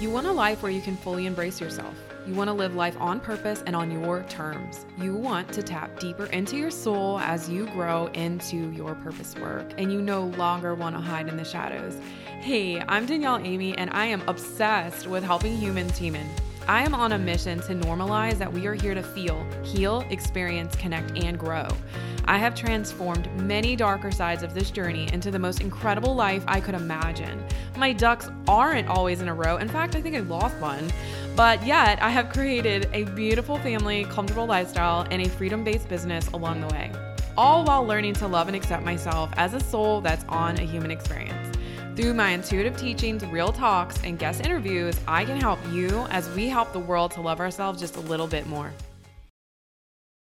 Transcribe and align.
You 0.00 0.10
want 0.10 0.26
a 0.26 0.32
life 0.32 0.60
where 0.60 0.72
you 0.72 0.80
can 0.80 0.96
fully 0.96 1.24
embrace 1.24 1.60
yourself. 1.60 1.94
You 2.26 2.34
want 2.34 2.48
to 2.48 2.54
live 2.54 2.74
life 2.74 2.96
on 2.98 3.20
purpose 3.20 3.62
and 3.64 3.76
on 3.76 3.92
your 3.92 4.24
terms. 4.24 4.86
You 4.98 5.14
want 5.14 5.52
to 5.52 5.62
tap 5.62 6.00
deeper 6.00 6.26
into 6.26 6.56
your 6.56 6.72
soul 6.72 7.20
as 7.20 7.48
you 7.48 7.66
grow 7.66 8.06
into 8.08 8.72
your 8.72 8.96
purpose 8.96 9.36
work, 9.36 9.72
and 9.78 9.92
you 9.92 10.02
no 10.02 10.24
longer 10.24 10.74
want 10.74 10.96
to 10.96 11.00
hide 11.00 11.28
in 11.28 11.36
the 11.36 11.44
shadows. 11.44 11.96
Hey, 12.40 12.80
I'm 12.80 13.06
Danielle 13.06 13.38
Amy, 13.38 13.78
and 13.78 13.88
I 13.90 14.06
am 14.06 14.28
obsessed 14.28 15.06
with 15.06 15.22
helping 15.22 15.56
humans 15.56 15.96
human. 15.96 16.26
I 16.66 16.82
am 16.82 16.94
on 16.94 17.12
a 17.12 17.18
mission 17.18 17.60
to 17.60 17.74
normalize 17.74 18.38
that 18.38 18.50
we 18.50 18.66
are 18.66 18.72
here 18.72 18.94
to 18.94 19.02
feel, 19.02 19.46
heal, 19.62 20.02
experience, 20.08 20.74
connect, 20.76 21.18
and 21.18 21.38
grow. 21.38 21.68
I 22.24 22.38
have 22.38 22.54
transformed 22.54 23.28
many 23.42 23.76
darker 23.76 24.10
sides 24.10 24.42
of 24.42 24.54
this 24.54 24.70
journey 24.70 25.12
into 25.12 25.30
the 25.30 25.38
most 25.38 25.60
incredible 25.60 26.14
life 26.14 26.42
I 26.48 26.60
could 26.60 26.74
imagine. 26.74 27.44
My 27.76 27.92
ducks 27.92 28.30
aren't 28.48 28.88
always 28.88 29.20
in 29.20 29.28
a 29.28 29.34
row. 29.34 29.58
In 29.58 29.68
fact, 29.68 29.94
I 29.94 30.00
think 30.00 30.16
I 30.16 30.20
lost 30.20 30.56
one. 30.56 30.90
But 31.36 31.64
yet, 31.66 32.02
I 32.02 32.08
have 32.08 32.30
created 32.30 32.88
a 32.94 33.04
beautiful 33.04 33.58
family, 33.58 34.04
comfortable 34.04 34.46
lifestyle, 34.46 35.06
and 35.10 35.20
a 35.20 35.28
freedom 35.28 35.64
based 35.64 35.90
business 35.90 36.28
along 36.28 36.62
the 36.62 36.68
way, 36.68 36.90
all 37.36 37.64
while 37.64 37.84
learning 37.84 38.14
to 38.14 38.26
love 38.26 38.46
and 38.46 38.56
accept 38.56 38.84
myself 38.84 39.28
as 39.36 39.52
a 39.52 39.60
soul 39.60 40.00
that's 40.00 40.24
on 40.30 40.56
a 40.58 40.62
human 40.62 40.90
experience. 40.90 41.43
Through 41.96 42.14
my 42.14 42.30
intuitive 42.30 42.76
teachings, 42.76 43.24
real 43.26 43.52
talks, 43.52 44.02
and 44.02 44.18
guest 44.18 44.44
interviews, 44.44 44.98
I 45.06 45.24
can 45.24 45.40
help 45.40 45.60
you 45.70 46.06
as 46.10 46.28
we 46.30 46.48
help 46.48 46.72
the 46.72 46.80
world 46.80 47.12
to 47.12 47.20
love 47.20 47.38
ourselves 47.38 47.78
just 47.78 47.94
a 47.94 48.00
little 48.00 48.26
bit 48.26 48.48
more. 48.48 48.72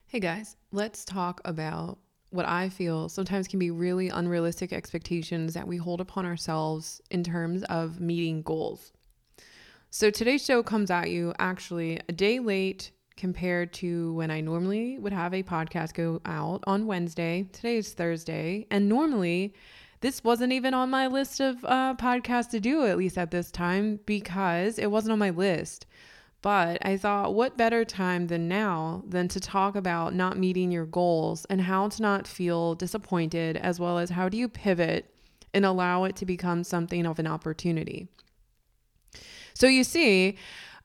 Hey 0.07 0.19
guys, 0.19 0.57
let's 0.71 1.05
talk 1.05 1.39
about 1.45 1.99
what 2.31 2.47
I 2.47 2.69
feel 2.69 3.07
sometimes 3.07 3.47
can 3.47 3.59
be 3.59 3.69
really 3.69 4.09
unrealistic 4.09 4.73
expectations 4.73 5.53
that 5.53 5.67
we 5.67 5.77
hold 5.77 6.01
upon 6.01 6.25
ourselves 6.25 7.01
in 7.11 7.23
terms 7.23 7.61
of 7.65 7.99
meeting 7.99 8.41
goals. 8.41 8.91
So 9.91 10.09
today's 10.09 10.43
show 10.43 10.63
comes 10.63 10.89
at 10.89 11.11
you 11.11 11.35
actually 11.37 11.99
a 12.09 12.11
day 12.11 12.39
late 12.39 12.89
compared 13.15 13.73
to 13.73 14.15
when 14.15 14.31
I 14.31 14.41
normally 14.41 14.97
would 14.97 15.13
have 15.13 15.35
a 15.35 15.43
podcast 15.43 15.93
go 15.93 16.19
out 16.25 16.63
on 16.65 16.87
Wednesday. 16.87 17.47
Today 17.53 17.77
is 17.77 17.93
Thursday, 17.93 18.65
and 18.71 18.89
normally 18.89 19.53
this 20.01 20.23
wasn't 20.23 20.53
even 20.53 20.73
on 20.73 20.89
my 20.89 21.07
list 21.07 21.39
of 21.39 21.63
uh, 21.65 21.95
podcasts 21.95 22.49
to 22.51 22.59
do, 22.59 22.85
at 22.85 22.97
least 22.97 23.17
at 23.17 23.31
this 23.31 23.51
time, 23.51 23.99
because 24.05 24.79
it 24.79 24.91
wasn't 24.91 25.11
on 25.11 25.19
my 25.19 25.29
list. 25.29 25.85
But 26.41 26.85
I 26.85 26.95
thought, 26.95 27.33
what 27.33 27.57
better 27.57 27.83
time 27.83 28.27
than 28.27 28.47
now 28.47 29.03
than 29.05 29.27
to 29.29 29.41
talk 29.41 29.75
about 29.75 30.13
not 30.13 30.37
meeting 30.37 30.71
your 30.71 30.85
goals 30.85 31.45
and 31.49 31.59
how 31.61 31.89
to 31.89 32.01
not 32.01 32.27
feel 32.27 32.75
disappointed, 32.75 33.57
as 33.57 33.79
well 33.79 33.97
as 33.97 34.11
how 34.11 34.29
do 34.29 34.37
you 34.37 34.47
pivot 34.47 35.13
and 35.53 35.65
allow 35.65 36.05
it 36.05 36.15
to 36.17 36.25
become 36.25 36.63
something 36.63 37.05
of 37.05 37.19
an 37.19 37.27
opportunity. 37.27 38.07
So 39.53 39.67
you 39.67 39.83
see, 39.83 40.37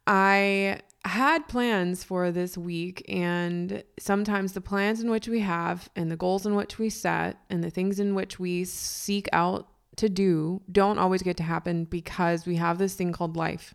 I 0.08 0.80
had 1.04 1.48
plans 1.48 2.02
for 2.02 2.30
this 2.30 2.56
week, 2.56 3.04
and 3.08 3.82
sometimes 3.98 4.52
the 4.52 4.60
plans 4.60 5.00
in 5.00 5.10
which 5.10 5.28
we 5.28 5.40
have, 5.40 5.88
and 5.96 6.10
the 6.10 6.16
goals 6.16 6.46
in 6.46 6.54
which 6.54 6.78
we 6.78 6.88
set, 6.90 7.36
and 7.50 7.62
the 7.62 7.70
things 7.70 8.00
in 8.00 8.14
which 8.14 8.38
we 8.38 8.64
seek 8.64 9.28
out 9.32 9.68
to 9.96 10.08
do 10.08 10.60
don't 10.70 10.98
always 10.98 11.22
get 11.22 11.36
to 11.36 11.42
happen 11.42 11.84
because 11.84 12.46
we 12.46 12.56
have 12.56 12.78
this 12.78 12.94
thing 12.94 13.12
called 13.12 13.36
life. 13.36 13.74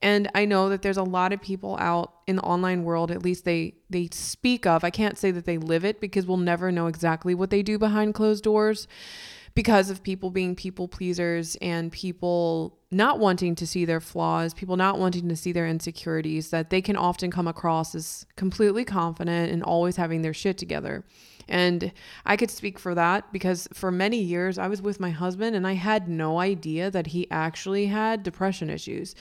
And 0.00 0.30
I 0.34 0.44
know 0.44 0.68
that 0.68 0.82
there's 0.82 0.96
a 0.96 1.02
lot 1.02 1.32
of 1.32 1.42
people 1.42 1.76
out 1.80 2.12
in 2.26 2.36
the 2.36 2.42
online 2.42 2.84
world, 2.84 3.10
at 3.10 3.22
least 3.22 3.44
they 3.44 3.74
they 3.90 4.08
speak 4.12 4.64
of. 4.64 4.84
I 4.84 4.90
can't 4.90 5.18
say 5.18 5.32
that 5.32 5.44
they 5.44 5.58
live 5.58 5.84
it 5.84 6.00
because 6.00 6.26
we'll 6.26 6.36
never 6.36 6.70
know 6.70 6.86
exactly 6.86 7.34
what 7.34 7.50
they 7.50 7.62
do 7.62 7.78
behind 7.78 8.14
closed 8.14 8.44
doors 8.44 8.86
because 9.54 9.90
of 9.90 10.02
people 10.02 10.30
being 10.30 10.54
people 10.54 10.88
pleasers 10.88 11.56
and 11.56 11.90
people 11.92 12.78
not 12.90 13.18
wanting 13.18 13.54
to 13.56 13.66
see 13.66 13.84
their 13.84 14.00
flaws, 14.00 14.54
people 14.54 14.76
not 14.76 14.98
wanting 14.98 15.28
to 15.28 15.36
see 15.36 15.52
their 15.52 15.66
insecurities, 15.66 16.50
that 16.50 16.70
they 16.70 16.80
can 16.80 16.96
often 16.96 17.30
come 17.30 17.46
across 17.46 17.94
as 17.94 18.26
completely 18.36 18.84
confident 18.84 19.52
and 19.52 19.62
always 19.62 19.96
having 19.96 20.22
their 20.22 20.34
shit 20.34 20.56
together. 20.56 21.04
And 21.48 21.92
I 22.26 22.36
could 22.36 22.50
speak 22.50 22.78
for 22.78 22.94
that 22.94 23.32
because 23.32 23.68
for 23.72 23.90
many 23.90 24.18
years 24.18 24.58
I 24.58 24.68
was 24.68 24.82
with 24.82 25.00
my 25.00 25.10
husband 25.10 25.56
and 25.56 25.66
I 25.66 25.72
had 25.72 26.08
no 26.08 26.38
idea 26.38 26.90
that 26.90 27.08
he 27.08 27.30
actually 27.30 27.86
had 27.86 28.22
depression 28.22 28.68
issues. 28.68 29.14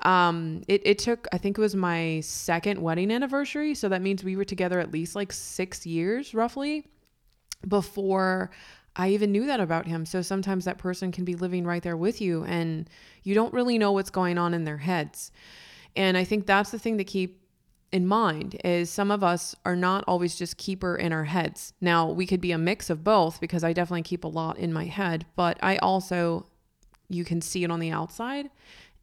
Um, 0.00 0.62
it, 0.66 0.80
it 0.86 0.98
took, 0.98 1.28
I 1.32 1.38
think 1.38 1.58
it 1.58 1.60
was 1.60 1.76
my 1.76 2.20
second 2.20 2.80
wedding 2.80 3.10
anniversary. 3.10 3.74
So 3.74 3.88
that 3.90 4.00
means 4.00 4.24
we 4.24 4.36
were 4.36 4.46
together 4.46 4.80
at 4.80 4.92
least 4.92 5.14
like 5.14 5.30
six 5.32 5.84
years 5.84 6.32
roughly 6.32 6.86
before 7.68 8.50
I 8.96 9.10
even 9.10 9.32
knew 9.32 9.46
that 9.46 9.60
about 9.60 9.86
him. 9.86 10.06
So 10.06 10.22
sometimes 10.22 10.64
that 10.64 10.78
person 10.78 11.10
can 11.10 11.24
be 11.24 11.34
living 11.34 11.64
right 11.64 11.82
there 11.82 11.96
with 11.96 12.20
you 12.20 12.44
and 12.44 12.88
you 13.22 13.34
don't 13.34 13.52
really 13.52 13.78
know 13.78 13.92
what's 13.92 14.10
going 14.10 14.38
on 14.38 14.54
in 14.54 14.64
their 14.64 14.78
heads. 14.78 15.32
And 15.96 16.16
I 16.16 16.24
think 16.24 16.46
that's 16.46 16.70
the 16.70 16.78
thing 16.78 16.98
to 16.98 17.04
keep 17.04 17.40
in 17.92 18.06
mind 18.06 18.60
is 18.64 18.90
some 18.90 19.10
of 19.10 19.22
us 19.22 19.54
are 19.64 19.76
not 19.76 20.04
always 20.08 20.34
just 20.34 20.56
keeper 20.56 20.96
in 20.96 21.12
our 21.12 21.24
heads. 21.24 21.72
Now, 21.80 22.10
we 22.10 22.26
could 22.26 22.40
be 22.40 22.52
a 22.52 22.58
mix 22.58 22.90
of 22.90 23.04
both 23.04 23.40
because 23.40 23.62
I 23.62 23.72
definitely 23.72 24.02
keep 24.02 24.24
a 24.24 24.28
lot 24.28 24.58
in 24.58 24.72
my 24.72 24.86
head, 24.86 25.26
but 25.36 25.58
I 25.62 25.76
also 25.76 26.46
you 27.08 27.24
can 27.24 27.40
see 27.40 27.64
it 27.64 27.70
on 27.70 27.80
the 27.80 27.90
outside. 27.90 28.50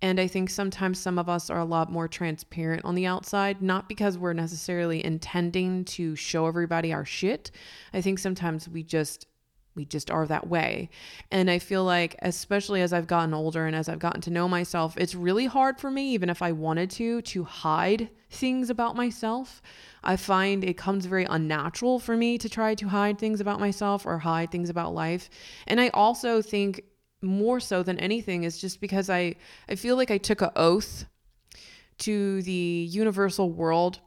And 0.02 0.19
I 0.19 0.28
think 0.28 0.50
sometimes 0.50 1.00
some 1.00 1.19
of 1.19 1.29
us 1.29 1.50
are 1.50 1.59
a 1.59 1.66
lot 1.66 1.91
more 1.91 2.08
transparent 2.08 2.84
on 2.84 2.96
the 2.96 3.06
outside, 3.06 3.62
not 3.62 3.88
because 3.88 4.18
we're 4.18 4.34
necessarily 4.34 5.06
intending 5.06 5.85
to 5.85 6.16
show 6.16 6.47
everybody 6.47 6.91
our 6.91 7.06
shit. 7.06 7.52
I 7.94 8.02
think 8.02 8.18
sometimes 8.18 8.68
we 8.68 8.81
just 8.81 9.28
we 9.75 9.85
just 9.85 10.11
are 10.11 10.25
that 10.27 10.47
way. 10.47 10.89
And 11.31 11.49
I 11.49 11.59
feel 11.59 11.83
like, 11.83 12.15
especially 12.21 12.81
as 12.81 12.91
I've 12.91 13.07
gotten 13.07 13.33
older 13.33 13.65
and 13.65 13.75
as 13.75 13.87
I've 13.87 13.99
gotten 13.99 14.21
to 14.21 14.29
know 14.29 14.47
myself, 14.47 14.97
it's 14.97 15.15
really 15.15 15.45
hard 15.45 15.79
for 15.79 15.89
me, 15.89 16.13
even 16.13 16.29
if 16.29 16.41
I 16.41 16.51
wanted 16.51 16.89
to, 16.91 17.21
to 17.21 17.43
hide 17.43 18.09
things 18.29 18.69
about 18.69 18.95
myself. 18.95 19.61
I 20.03 20.17
find 20.17 20.63
it 20.63 20.77
comes 20.77 21.05
very 21.05 21.25
unnatural 21.25 21.99
for 21.99 22.17
me 22.17 22.37
to 22.37 22.49
try 22.49 22.75
to 22.75 22.87
hide 22.89 23.17
things 23.17 23.39
about 23.39 23.59
myself 23.59 24.05
or 24.05 24.17
hide 24.19 24.51
things 24.51 24.69
about 24.69 24.93
life. 24.93 25.29
And 25.67 25.79
I 25.79 25.89
also 25.89 26.41
think 26.41 26.83
more 27.21 27.59
so 27.59 27.83
than 27.83 27.99
anything 27.99 28.43
is 28.43 28.59
just 28.59 28.81
because 28.81 29.09
I, 29.09 29.35
I 29.69 29.75
feel 29.75 29.95
like 29.95 30.11
I 30.11 30.17
took 30.17 30.41
an 30.41 30.49
oath 30.55 31.05
to 31.99 32.41
the 32.41 32.87
universal 32.89 33.51
world 33.51 33.99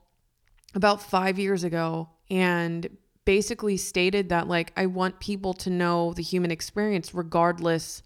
about 0.74 1.00
five 1.00 1.38
years 1.38 1.64
ago. 1.64 2.10
And 2.28 2.88
basically 3.24 3.76
stated 3.76 4.28
that 4.28 4.48
like 4.48 4.72
I 4.76 4.86
want 4.86 5.20
people 5.20 5.54
to 5.54 5.70
know 5.70 6.12
the 6.12 6.22
human 6.22 6.50
experience 6.50 7.14
regardless 7.14 8.02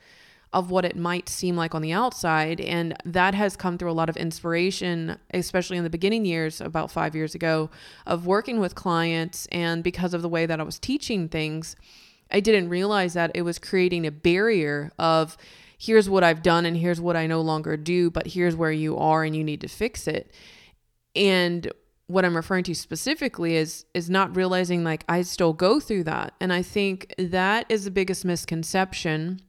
of 0.52 0.70
what 0.70 0.84
it 0.84 0.96
might 0.96 1.28
seem 1.28 1.56
like 1.56 1.74
on 1.74 1.82
the 1.82 1.92
outside. 1.92 2.60
And 2.60 2.96
that 3.04 3.34
has 3.34 3.54
come 3.54 3.76
through 3.76 3.90
a 3.90 3.92
lot 3.92 4.08
of 4.08 4.16
inspiration 4.16 5.18
especially 5.34 5.76
in 5.76 5.84
the 5.84 5.90
beginning 5.90 6.24
years 6.24 6.60
about 6.60 6.90
5 6.90 7.14
years 7.14 7.34
ago 7.34 7.70
of 8.06 8.26
working 8.26 8.60
with 8.60 8.74
clients. 8.74 9.46
And 9.52 9.84
because 9.84 10.14
of 10.14 10.22
the 10.22 10.28
way 10.28 10.46
that 10.46 10.60
I 10.60 10.62
was 10.62 10.78
teaching 10.78 11.28
things 11.28 11.76
I 12.30 12.40
didn't 12.40 12.68
realize 12.68 13.14
that 13.14 13.30
it 13.34 13.42
was 13.42 13.58
creating 13.58 14.06
a 14.06 14.10
barrier 14.10 14.92
of 14.98 15.36
here's 15.78 16.10
what 16.10 16.24
I've 16.24 16.42
done 16.42 16.66
and 16.66 16.76
here's 16.76 17.00
what 17.00 17.16
I 17.16 17.26
no 17.26 17.40
longer 17.40 17.76
do 17.76 18.10
but 18.10 18.28
here's 18.28 18.54
where 18.54 18.72
you 18.72 18.96
are 18.98 19.24
and 19.24 19.34
you 19.34 19.44
need 19.44 19.60
to 19.62 19.68
fix 19.68 20.06
it. 20.06 20.30
And 21.14 21.70
what 22.08 22.24
I'm 22.24 22.34
referring 22.34 22.64
to 22.64 22.74
specifically 22.74 23.54
is 23.54 23.84
is 23.94 24.10
not 24.10 24.34
realizing 24.34 24.82
like 24.82 25.04
I 25.08 25.22
still 25.22 25.52
go 25.52 25.78
through 25.78 26.04
that. 26.04 26.34
And 26.40 26.52
I 26.52 26.62
think 26.62 27.14
that 27.18 27.66
is 27.68 27.84
the 27.84 27.90
biggest 27.90 28.24
misconception 28.24 29.40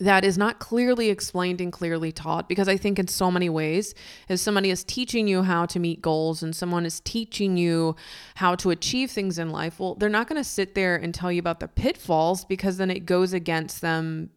that 0.00 0.24
is 0.24 0.36
not 0.36 0.58
clearly 0.58 1.08
explained 1.08 1.60
and 1.60 1.72
clearly 1.72 2.10
taught 2.10 2.48
because 2.48 2.68
I 2.68 2.76
think 2.76 2.98
in 2.98 3.06
so 3.06 3.30
many 3.30 3.48
ways 3.48 3.94
if 4.28 4.40
somebody 4.40 4.70
is 4.70 4.82
teaching 4.82 5.28
you 5.28 5.42
how 5.42 5.66
to 5.66 5.78
meet 5.78 6.02
goals 6.02 6.42
and 6.42 6.54
someone 6.54 6.84
is 6.84 7.00
teaching 7.00 7.56
you 7.56 7.94
how 8.36 8.54
to 8.56 8.70
achieve 8.70 9.10
things 9.10 9.38
in 9.38 9.50
life, 9.50 9.78
well, 9.78 9.94
they're 9.94 10.08
not 10.08 10.28
going 10.28 10.40
to 10.40 10.48
sit 10.48 10.74
there 10.74 10.96
and 10.96 11.14
tell 11.14 11.30
you 11.30 11.38
about 11.38 11.60
the 11.60 11.68
pitfalls 11.68 12.44
because 12.44 12.76
then 12.76 12.90
it 12.90 13.06
goes 13.06 13.32
against 13.32 13.80
them 13.80 14.30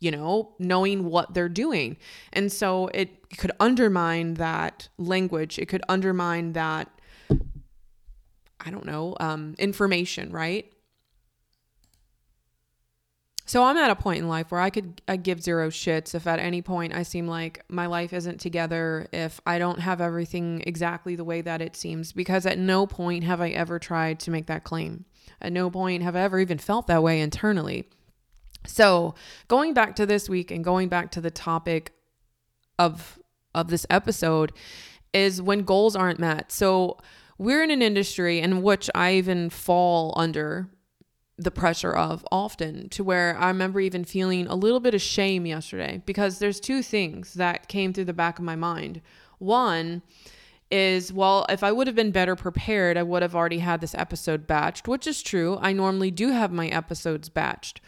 you 0.00 0.10
know, 0.10 0.54
knowing 0.58 1.04
what 1.04 1.34
they're 1.34 1.48
doing. 1.48 1.96
And 2.32 2.52
so 2.52 2.88
it 2.88 3.36
could 3.36 3.52
undermine 3.58 4.34
that 4.34 4.88
language. 4.98 5.58
It 5.58 5.66
could 5.66 5.82
undermine 5.88 6.52
that, 6.52 6.88
I 8.60 8.70
don't 8.70 8.86
know, 8.86 9.16
um, 9.20 9.54
information, 9.58 10.30
right? 10.30 10.72
So 13.48 13.64
I'm 13.64 13.78
at 13.78 13.90
a 13.90 13.96
point 13.96 14.18
in 14.18 14.28
life 14.28 14.50
where 14.52 14.60
I 14.60 14.68
could 14.68 15.00
I 15.08 15.16
give 15.16 15.42
zero 15.42 15.70
shits 15.70 16.14
if 16.14 16.26
at 16.26 16.38
any 16.38 16.60
point 16.60 16.94
I 16.94 17.02
seem 17.02 17.26
like 17.26 17.64
my 17.70 17.86
life 17.86 18.12
isn't 18.12 18.40
together, 18.40 19.08
if 19.10 19.40
I 19.46 19.58
don't 19.58 19.80
have 19.80 20.02
everything 20.02 20.62
exactly 20.66 21.16
the 21.16 21.24
way 21.24 21.40
that 21.40 21.62
it 21.62 21.74
seems, 21.74 22.12
because 22.12 22.44
at 22.44 22.58
no 22.58 22.86
point 22.86 23.24
have 23.24 23.40
I 23.40 23.48
ever 23.48 23.78
tried 23.78 24.20
to 24.20 24.30
make 24.30 24.48
that 24.48 24.64
claim. 24.64 25.06
At 25.40 25.54
no 25.54 25.70
point 25.70 26.02
have 26.02 26.14
I 26.14 26.20
ever 26.20 26.38
even 26.40 26.58
felt 26.58 26.88
that 26.88 27.02
way 27.02 27.20
internally. 27.20 27.88
So, 28.68 29.14
going 29.48 29.74
back 29.74 29.96
to 29.96 30.06
this 30.06 30.28
week 30.28 30.50
and 30.50 30.62
going 30.62 30.88
back 30.88 31.10
to 31.12 31.20
the 31.20 31.30
topic 31.30 31.92
of 32.78 33.18
of 33.54 33.68
this 33.68 33.86
episode 33.90 34.52
is 35.12 35.40
when 35.40 35.62
goals 35.62 35.96
aren't 35.96 36.20
met. 36.20 36.52
So, 36.52 36.98
we're 37.38 37.62
in 37.62 37.70
an 37.70 37.82
industry 37.82 38.40
in 38.40 38.62
which 38.62 38.90
I 38.94 39.14
even 39.14 39.48
fall 39.50 40.12
under 40.16 40.68
the 41.38 41.50
pressure 41.52 41.92
of 41.92 42.26
often 42.32 42.88
to 42.90 43.04
where 43.04 43.36
I 43.38 43.46
remember 43.48 43.78
even 43.78 44.04
feeling 44.04 44.48
a 44.48 44.56
little 44.56 44.80
bit 44.80 44.92
of 44.92 45.00
shame 45.00 45.46
yesterday 45.46 46.02
because 46.04 46.40
there's 46.40 46.58
two 46.58 46.82
things 46.82 47.34
that 47.34 47.68
came 47.68 47.92
through 47.92 48.06
the 48.06 48.12
back 48.12 48.40
of 48.40 48.44
my 48.44 48.56
mind. 48.56 49.00
One 49.38 50.02
is, 50.70 51.12
well, 51.12 51.46
if 51.48 51.62
I 51.62 51.70
would 51.70 51.86
have 51.86 51.96
been 51.96 52.10
better 52.10 52.34
prepared, 52.34 52.96
I 52.96 53.04
would 53.04 53.22
have 53.22 53.36
already 53.36 53.60
had 53.60 53.80
this 53.80 53.94
episode 53.94 54.48
batched, 54.48 54.88
which 54.88 55.06
is 55.06 55.22
true. 55.22 55.58
I 55.62 55.72
normally 55.72 56.10
do 56.10 56.30
have 56.30 56.52
my 56.52 56.66
episodes 56.68 57.30
batched. 57.30 57.78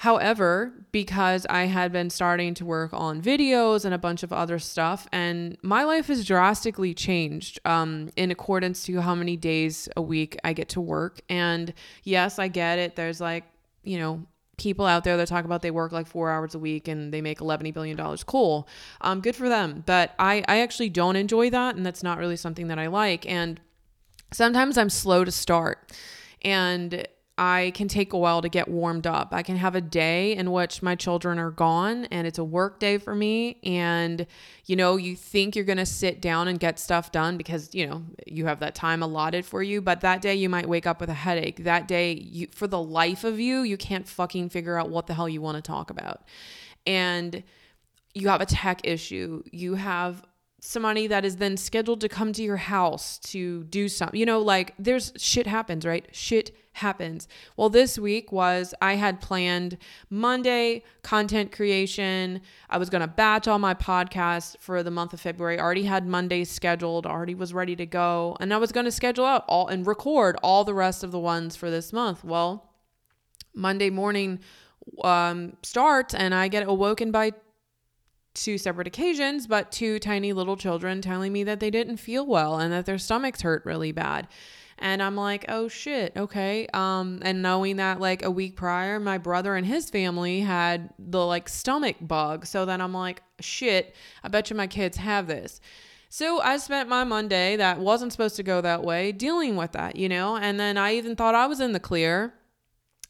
However, 0.00 0.74
because 0.92 1.46
I 1.48 1.64
had 1.64 1.90
been 1.90 2.10
starting 2.10 2.52
to 2.54 2.66
work 2.66 2.90
on 2.92 3.22
videos 3.22 3.86
and 3.86 3.94
a 3.94 3.98
bunch 3.98 4.22
of 4.22 4.30
other 4.30 4.58
stuff, 4.58 5.08
and 5.10 5.56
my 5.62 5.84
life 5.84 6.08
has 6.08 6.26
drastically 6.26 6.92
changed 6.92 7.58
um, 7.64 8.10
in 8.14 8.30
accordance 8.30 8.82
to 8.84 9.00
how 9.00 9.14
many 9.14 9.38
days 9.38 9.88
a 9.96 10.02
week 10.02 10.36
I 10.44 10.52
get 10.52 10.68
to 10.70 10.82
work. 10.82 11.20
And 11.30 11.72
yes, 12.04 12.38
I 12.38 12.48
get 12.48 12.78
it. 12.78 12.94
There's 12.94 13.22
like, 13.22 13.44
you 13.84 13.98
know, 13.98 14.26
people 14.58 14.84
out 14.84 15.04
there 15.04 15.16
that 15.16 15.28
talk 15.28 15.46
about 15.46 15.62
they 15.62 15.70
work 15.70 15.92
like 15.92 16.06
four 16.06 16.30
hours 16.30 16.54
a 16.54 16.58
week 16.58 16.88
and 16.88 17.12
they 17.12 17.22
make 17.22 17.38
$11 17.38 17.72
billion. 17.72 17.96
Cool. 18.26 18.68
Um, 19.00 19.20
good 19.20 19.36
for 19.36 19.48
them. 19.48 19.82
But 19.86 20.14
I, 20.18 20.44
I 20.46 20.60
actually 20.60 20.90
don't 20.90 21.16
enjoy 21.16 21.48
that. 21.50 21.74
And 21.76 21.86
that's 21.86 22.02
not 22.02 22.18
really 22.18 22.36
something 22.36 22.68
that 22.68 22.78
I 22.78 22.88
like. 22.88 23.26
And 23.26 23.60
sometimes 24.30 24.76
I'm 24.76 24.90
slow 24.90 25.24
to 25.24 25.32
start. 25.32 25.92
And 26.42 27.06
I 27.38 27.72
can 27.74 27.86
take 27.86 28.14
a 28.14 28.18
while 28.18 28.40
to 28.40 28.48
get 28.48 28.66
warmed 28.66 29.06
up. 29.06 29.28
I 29.32 29.42
can 29.42 29.56
have 29.56 29.74
a 29.74 29.80
day 29.82 30.34
in 30.34 30.52
which 30.52 30.82
my 30.82 30.94
children 30.94 31.38
are 31.38 31.50
gone 31.50 32.06
and 32.06 32.26
it's 32.26 32.38
a 32.38 32.44
work 32.44 32.80
day 32.80 32.96
for 32.96 33.14
me. 33.14 33.58
And, 33.62 34.26
you 34.64 34.74
know, 34.74 34.96
you 34.96 35.14
think 35.16 35.54
you're 35.54 35.66
going 35.66 35.76
to 35.76 35.84
sit 35.84 36.22
down 36.22 36.48
and 36.48 36.58
get 36.58 36.78
stuff 36.78 37.12
done 37.12 37.36
because, 37.36 37.74
you 37.74 37.86
know, 37.86 38.04
you 38.26 38.46
have 38.46 38.60
that 38.60 38.74
time 38.74 39.02
allotted 39.02 39.44
for 39.44 39.62
you. 39.62 39.82
But 39.82 40.00
that 40.00 40.22
day 40.22 40.34
you 40.34 40.48
might 40.48 40.66
wake 40.66 40.86
up 40.86 40.98
with 40.98 41.10
a 41.10 41.14
headache. 41.14 41.64
That 41.64 41.86
day, 41.86 42.12
you, 42.12 42.48
for 42.52 42.66
the 42.66 42.80
life 42.80 43.22
of 43.22 43.38
you, 43.38 43.60
you 43.60 43.76
can't 43.76 44.08
fucking 44.08 44.48
figure 44.48 44.78
out 44.78 44.88
what 44.88 45.06
the 45.06 45.12
hell 45.12 45.28
you 45.28 45.42
want 45.42 45.56
to 45.56 45.62
talk 45.62 45.90
about. 45.90 46.22
And 46.86 47.42
you 48.14 48.28
have 48.28 48.40
a 48.40 48.46
tech 48.46 48.80
issue. 48.84 49.42
You 49.52 49.74
have 49.74 50.22
somebody 50.60 51.06
that 51.06 51.24
is 51.24 51.36
then 51.36 51.58
scheduled 51.58 52.00
to 52.00 52.08
come 52.08 52.32
to 52.32 52.42
your 52.42 52.56
house 52.56 53.18
to 53.18 53.64
do 53.64 53.88
something. 53.88 54.18
You 54.18 54.24
know, 54.24 54.40
like 54.40 54.72
there's 54.78 55.12
shit 55.16 55.46
happens, 55.46 55.84
right? 55.84 56.08
Shit 56.12 56.56
happens. 56.76 57.26
Well, 57.56 57.68
this 57.68 57.98
week 57.98 58.30
was 58.32 58.74
I 58.80 58.94
had 58.94 59.20
planned 59.20 59.78
Monday 60.10 60.84
content 61.02 61.52
creation. 61.52 62.42
I 62.68 62.78
was 62.78 62.90
going 62.90 63.00
to 63.00 63.08
batch 63.08 63.48
all 63.48 63.58
my 63.58 63.74
podcasts 63.74 64.56
for 64.60 64.82
the 64.82 64.90
month 64.90 65.12
of 65.12 65.20
February. 65.20 65.58
I 65.58 65.62
already 65.62 65.84
had 65.84 66.06
Mondays 66.06 66.50
scheduled, 66.50 67.06
already 67.06 67.34
was 67.34 67.54
ready 67.54 67.76
to 67.76 67.86
go, 67.86 68.36
and 68.40 68.52
I 68.52 68.58
was 68.58 68.72
going 68.72 68.84
to 68.84 68.92
schedule 68.92 69.24
out 69.24 69.44
all 69.48 69.68
and 69.68 69.86
record 69.86 70.36
all 70.42 70.64
the 70.64 70.74
rest 70.74 71.02
of 71.02 71.12
the 71.12 71.18
ones 71.18 71.56
for 71.56 71.70
this 71.70 71.92
month. 71.92 72.22
Well, 72.22 72.70
Monday 73.54 73.90
morning 73.90 74.40
um, 75.02 75.56
starts 75.62 76.14
and 76.14 76.34
I 76.34 76.48
get 76.48 76.68
awoken 76.68 77.10
by 77.10 77.32
two 78.34 78.58
separate 78.58 78.86
occasions, 78.86 79.46
but 79.46 79.72
two 79.72 79.98
tiny 79.98 80.34
little 80.34 80.56
children 80.56 81.00
telling 81.00 81.32
me 81.32 81.42
that 81.44 81.58
they 81.58 81.70
didn't 81.70 81.96
feel 81.96 82.26
well 82.26 82.58
and 82.58 82.70
that 82.72 82.84
their 82.84 82.98
stomachs 82.98 83.40
hurt 83.40 83.64
really 83.64 83.92
bad. 83.92 84.28
And 84.78 85.02
I'm 85.02 85.16
like, 85.16 85.46
oh 85.48 85.68
shit, 85.68 86.12
okay. 86.16 86.66
Um, 86.74 87.20
and 87.22 87.40
knowing 87.42 87.76
that 87.76 87.98
like 88.00 88.22
a 88.22 88.30
week 88.30 88.56
prior, 88.56 89.00
my 89.00 89.18
brother 89.18 89.56
and 89.56 89.66
his 89.66 89.88
family 89.88 90.40
had 90.40 90.90
the 90.98 91.24
like 91.24 91.48
stomach 91.48 91.96
bug. 92.00 92.46
So 92.46 92.64
then 92.64 92.80
I'm 92.80 92.92
like, 92.92 93.22
shit, 93.40 93.94
I 94.22 94.28
bet 94.28 94.50
you 94.50 94.56
my 94.56 94.66
kids 94.66 94.98
have 94.98 95.26
this. 95.26 95.60
So 96.08 96.40
I 96.40 96.56
spent 96.58 96.88
my 96.88 97.04
Monday 97.04 97.56
that 97.56 97.78
wasn't 97.78 98.12
supposed 98.12 98.36
to 98.36 98.42
go 98.42 98.60
that 98.60 98.82
way 98.82 99.12
dealing 99.12 99.56
with 99.56 99.72
that, 99.72 99.96
you 99.96 100.08
know? 100.08 100.36
And 100.36 100.60
then 100.60 100.76
I 100.76 100.94
even 100.94 101.16
thought 101.16 101.34
I 101.34 101.46
was 101.46 101.60
in 101.60 101.72
the 101.72 101.80
clear. 101.80 102.34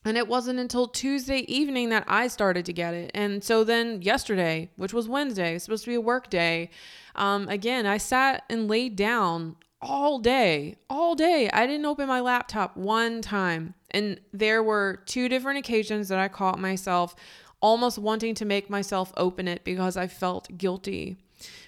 And 0.04 0.16
it 0.16 0.28
wasn't 0.28 0.60
until 0.60 0.86
Tuesday 0.86 1.40
evening 1.40 1.88
that 1.88 2.04
I 2.06 2.28
started 2.28 2.64
to 2.66 2.72
get 2.72 2.94
it. 2.94 3.10
And 3.12 3.42
so 3.42 3.64
then 3.64 4.02
yesterday, 4.02 4.70
which 4.76 4.94
was 4.94 5.08
Wednesday, 5.08 5.58
supposed 5.58 5.84
to 5.84 5.90
be 5.90 5.96
a 5.96 6.00
work 6.00 6.30
day, 6.30 6.70
um, 7.16 7.48
again, 7.48 7.86
I 7.86 7.98
sat 7.98 8.44
and 8.48 8.68
laid 8.68 8.94
down 8.94 9.56
all 9.80 10.18
day, 10.18 10.76
all 10.88 11.14
day. 11.14 11.50
I 11.52 11.66
didn't 11.66 11.86
open 11.86 12.08
my 12.08 12.20
laptop 12.20 12.76
one 12.76 13.22
time. 13.22 13.74
And 13.90 14.20
there 14.32 14.62
were 14.62 15.02
two 15.06 15.28
different 15.28 15.58
occasions 15.58 16.08
that 16.08 16.18
I 16.18 16.28
caught 16.28 16.58
myself 16.58 17.14
almost 17.60 17.98
wanting 17.98 18.34
to 18.34 18.44
make 18.44 18.68
myself 18.68 19.12
open 19.16 19.48
it 19.48 19.64
because 19.64 19.96
I 19.96 20.06
felt 20.06 20.58
guilty. 20.58 21.16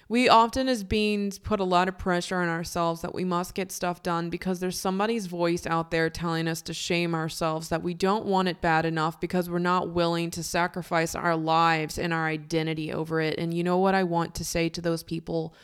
We 0.08 0.26
often, 0.28 0.68
as 0.68 0.84
beings, 0.84 1.38
put 1.38 1.60
a 1.60 1.64
lot 1.64 1.88
of 1.88 1.98
pressure 1.98 2.36
on 2.36 2.48
ourselves 2.48 3.02
that 3.02 3.14
we 3.14 3.24
must 3.24 3.54
get 3.54 3.70
stuff 3.70 4.02
done 4.02 4.30
because 4.30 4.58
there's 4.58 4.78
somebody's 4.78 5.26
voice 5.26 5.66
out 5.66 5.90
there 5.90 6.08
telling 6.08 6.48
us 6.48 6.62
to 6.62 6.72
shame 6.72 7.14
ourselves, 7.14 7.68
that 7.68 7.82
we 7.82 7.92
don't 7.92 8.24
want 8.24 8.48
it 8.48 8.62
bad 8.62 8.86
enough 8.86 9.20
because 9.20 9.50
we're 9.50 9.58
not 9.58 9.90
willing 9.90 10.30
to 10.30 10.42
sacrifice 10.42 11.14
our 11.14 11.36
lives 11.36 11.98
and 11.98 12.14
our 12.14 12.26
identity 12.26 12.90
over 12.90 13.20
it. 13.20 13.38
And 13.38 13.52
you 13.52 13.62
know 13.62 13.76
what 13.76 13.94
I 13.94 14.02
want 14.02 14.34
to 14.36 14.44
say 14.46 14.70
to 14.70 14.80
those 14.80 15.02
people? 15.02 15.54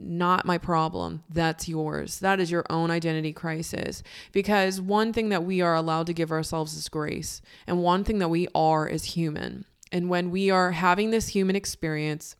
Not 0.00 0.46
my 0.46 0.58
problem. 0.58 1.22
That's 1.28 1.68
yours. 1.68 2.18
That 2.20 2.40
is 2.40 2.50
your 2.50 2.64
own 2.70 2.90
identity 2.90 3.32
crisis. 3.32 4.02
Because 4.32 4.80
one 4.80 5.12
thing 5.12 5.28
that 5.28 5.44
we 5.44 5.60
are 5.60 5.74
allowed 5.74 6.06
to 6.06 6.14
give 6.14 6.32
ourselves 6.32 6.74
is 6.76 6.88
grace. 6.88 7.42
And 7.66 7.82
one 7.82 8.02
thing 8.04 8.18
that 8.18 8.28
we 8.28 8.48
are 8.54 8.88
is 8.88 9.04
human. 9.04 9.66
And 9.92 10.08
when 10.08 10.30
we 10.30 10.50
are 10.50 10.72
having 10.72 11.10
this 11.10 11.28
human 11.28 11.56
experience, 11.56 12.36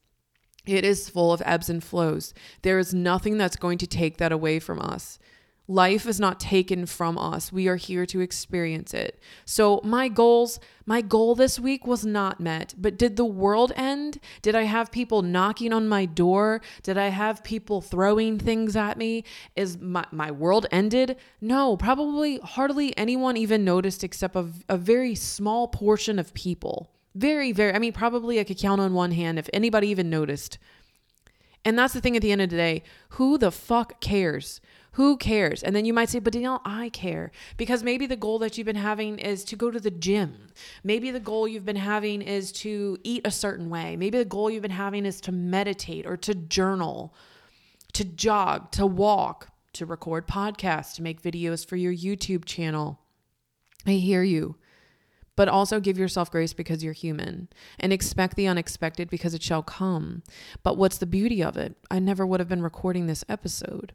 it 0.67 0.85
is 0.85 1.09
full 1.09 1.33
of 1.33 1.43
ebbs 1.45 1.69
and 1.69 1.83
flows. 1.83 2.33
There 2.63 2.79
is 2.79 2.95
nothing 2.95 3.39
that's 3.39 3.57
going 3.57 3.79
to 3.79 3.87
take 3.87 4.19
that 4.19 4.33
away 4.33 4.59
from 4.59 4.79
us. 4.79 5.19
Life 5.71 6.09
is 6.09 6.19
not 6.19 6.41
taken 6.41 6.85
from 6.85 7.17
us. 7.17 7.53
We 7.53 7.69
are 7.69 7.77
here 7.77 8.05
to 8.07 8.19
experience 8.19 8.93
it. 8.93 9.23
So, 9.45 9.81
my 9.85 10.09
goals, 10.09 10.59
my 10.85 11.01
goal 11.01 11.37
this 11.37 11.61
week 11.61 11.87
was 11.87 12.05
not 12.05 12.41
met. 12.41 12.75
But 12.77 12.99
did 12.99 13.15
the 13.15 13.25
world 13.25 13.71
end? 13.77 14.19
Did 14.43 14.57
I 14.57 14.65
have 14.65 14.91
people 14.91 15.23
knocking 15.23 15.73
on 15.73 15.87
my 15.87 16.07
door? 16.07 16.61
Did 16.83 16.99
I 16.99 17.07
have 17.11 17.45
people 17.45 17.81
throwing 17.81 18.37
things 18.37 18.75
at 18.75 18.99
me? 18.99 19.23
Is 19.55 19.79
my, 19.79 20.05
my 20.11 20.33
world 20.33 20.67
ended? 20.73 21.15
No, 21.41 21.77
probably 21.77 22.41
hardly 22.41 22.93
anyone 22.99 23.37
even 23.37 23.65
noticed 23.65 24.03
except 24.03 24.35
a, 24.35 24.49
a 24.69 24.77
very 24.77 25.15
small 25.15 25.69
portion 25.69 26.19
of 26.19 26.35
people. 26.35 26.91
Very, 27.15 27.53
very, 27.53 27.73
I 27.73 27.79
mean, 27.79 27.93
probably 27.93 28.41
I 28.41 28.45
could 28.45 28.59
count 28.59 28.81
on 28.81 28.93
one 28.93 29.13
hand 29.13 29.39
if 29.39 29.49
anybody 29.53 29.87
even 29.87 30.11
noticed. 30.11 30.59
And 31.65 31.79
that's 31.79 31.95
the 31.95 32.01
thing 32.01 32.17
at 32.17 32.23
the 32.23 32.33
end 32.33 32.41
of 32.41 32.51
the 32.51 32.57
day 32.57 32.83
who 33.11 33.39
the 33.39 33.51
fuck 33.51 34.01
cares? 34.01 34.61
Who 34.93 35.17
cares? 35.17 35.63
And 35.63 35.77
then 35.77 35.85
you 35.85 35.93
might 35.93 36.09
say, 36.09 36.19
but 36.19 36.33
Danielle, 36.33 36.63
I 36.65 36.89
care. 36.89 37.31
Because 37.57 37.85
maybe 37.85 38.07
the 38.07 38.17
goal 38.17 38.41
that 38.41 38.59
you've 38.59 38.67
been 38.67 38.77
having 38.77 39.19
is 39.19 39.45
to 39.45 39.57
go 39.57 39.71
to 39.71 39.79
the 39.79 39.91
gym. 39.91 40.49
Maybe 40.83 41.11
the 41.11 41.21
goal 41.21 41.47
you've 41.47 41.65
been 41.65 41.77
having 41.77 42.23
is 42.23 42.51
to 42.53 42.99
eat 43.05 43.23
a 43.25 43.31
certain 43.31 43.71
way. 43.71 43.97
Maybe 43.97 44.19
the 44.19 44.25
goal 44.25 44.51
you've 44.51 44.63
been 44.63 44.73
having 44.73 45.07
is 45.07 45.21
to 45.23 45.33
meditate 45.33 46.07
or 46.07 46.17
to 46.19 46.35
journal, 46.35 47.15
to 47.93 48.05
jog, 48.05 48.73
to 48.73 48.85
walk, 48.85 49.49
to 49.75 49.87
record 49.87 50.27
podcasts, 50.27 50.95
to 50.97 51.03
make 51.03 51.23
videos 51.23 51.65
for 51.65 51.77
your 51.77 51.95
YouTube 51.95 52.45
channel. 52.45 52.99
I 53.87 53.93
hear 53.93 54.25
you. 54.25 54.57
But 55.41 55.49
also 55.49 55.81
give 55.81 55.97
yourself 55.97 56.31
grace 56.31 56.53
because 56.53 56.85
you're 56.85 56.93
human 56.93 57.49
and 57.79 57.95
expect 57.95 58.37
the 58.37 58.47
unexpected 58.47 59.09
because 59.09 59.33
it 59.33 59.43
shall 59.43 59.63
come. 59.63 60.23
But 60.63 60.77
what's 60.77 60.99
the 60.99 61.07
beauty 61.07 61.43
of 61.43 61.57
it? 61.57 61.79
I 61.91 61.99
never 61.99 62.27
would 62.27 62.41
have 62.41 62.49
been 62.51 62.61
recording 62.61 63.07
this 63.07 63.25
episode. 63.27 63.95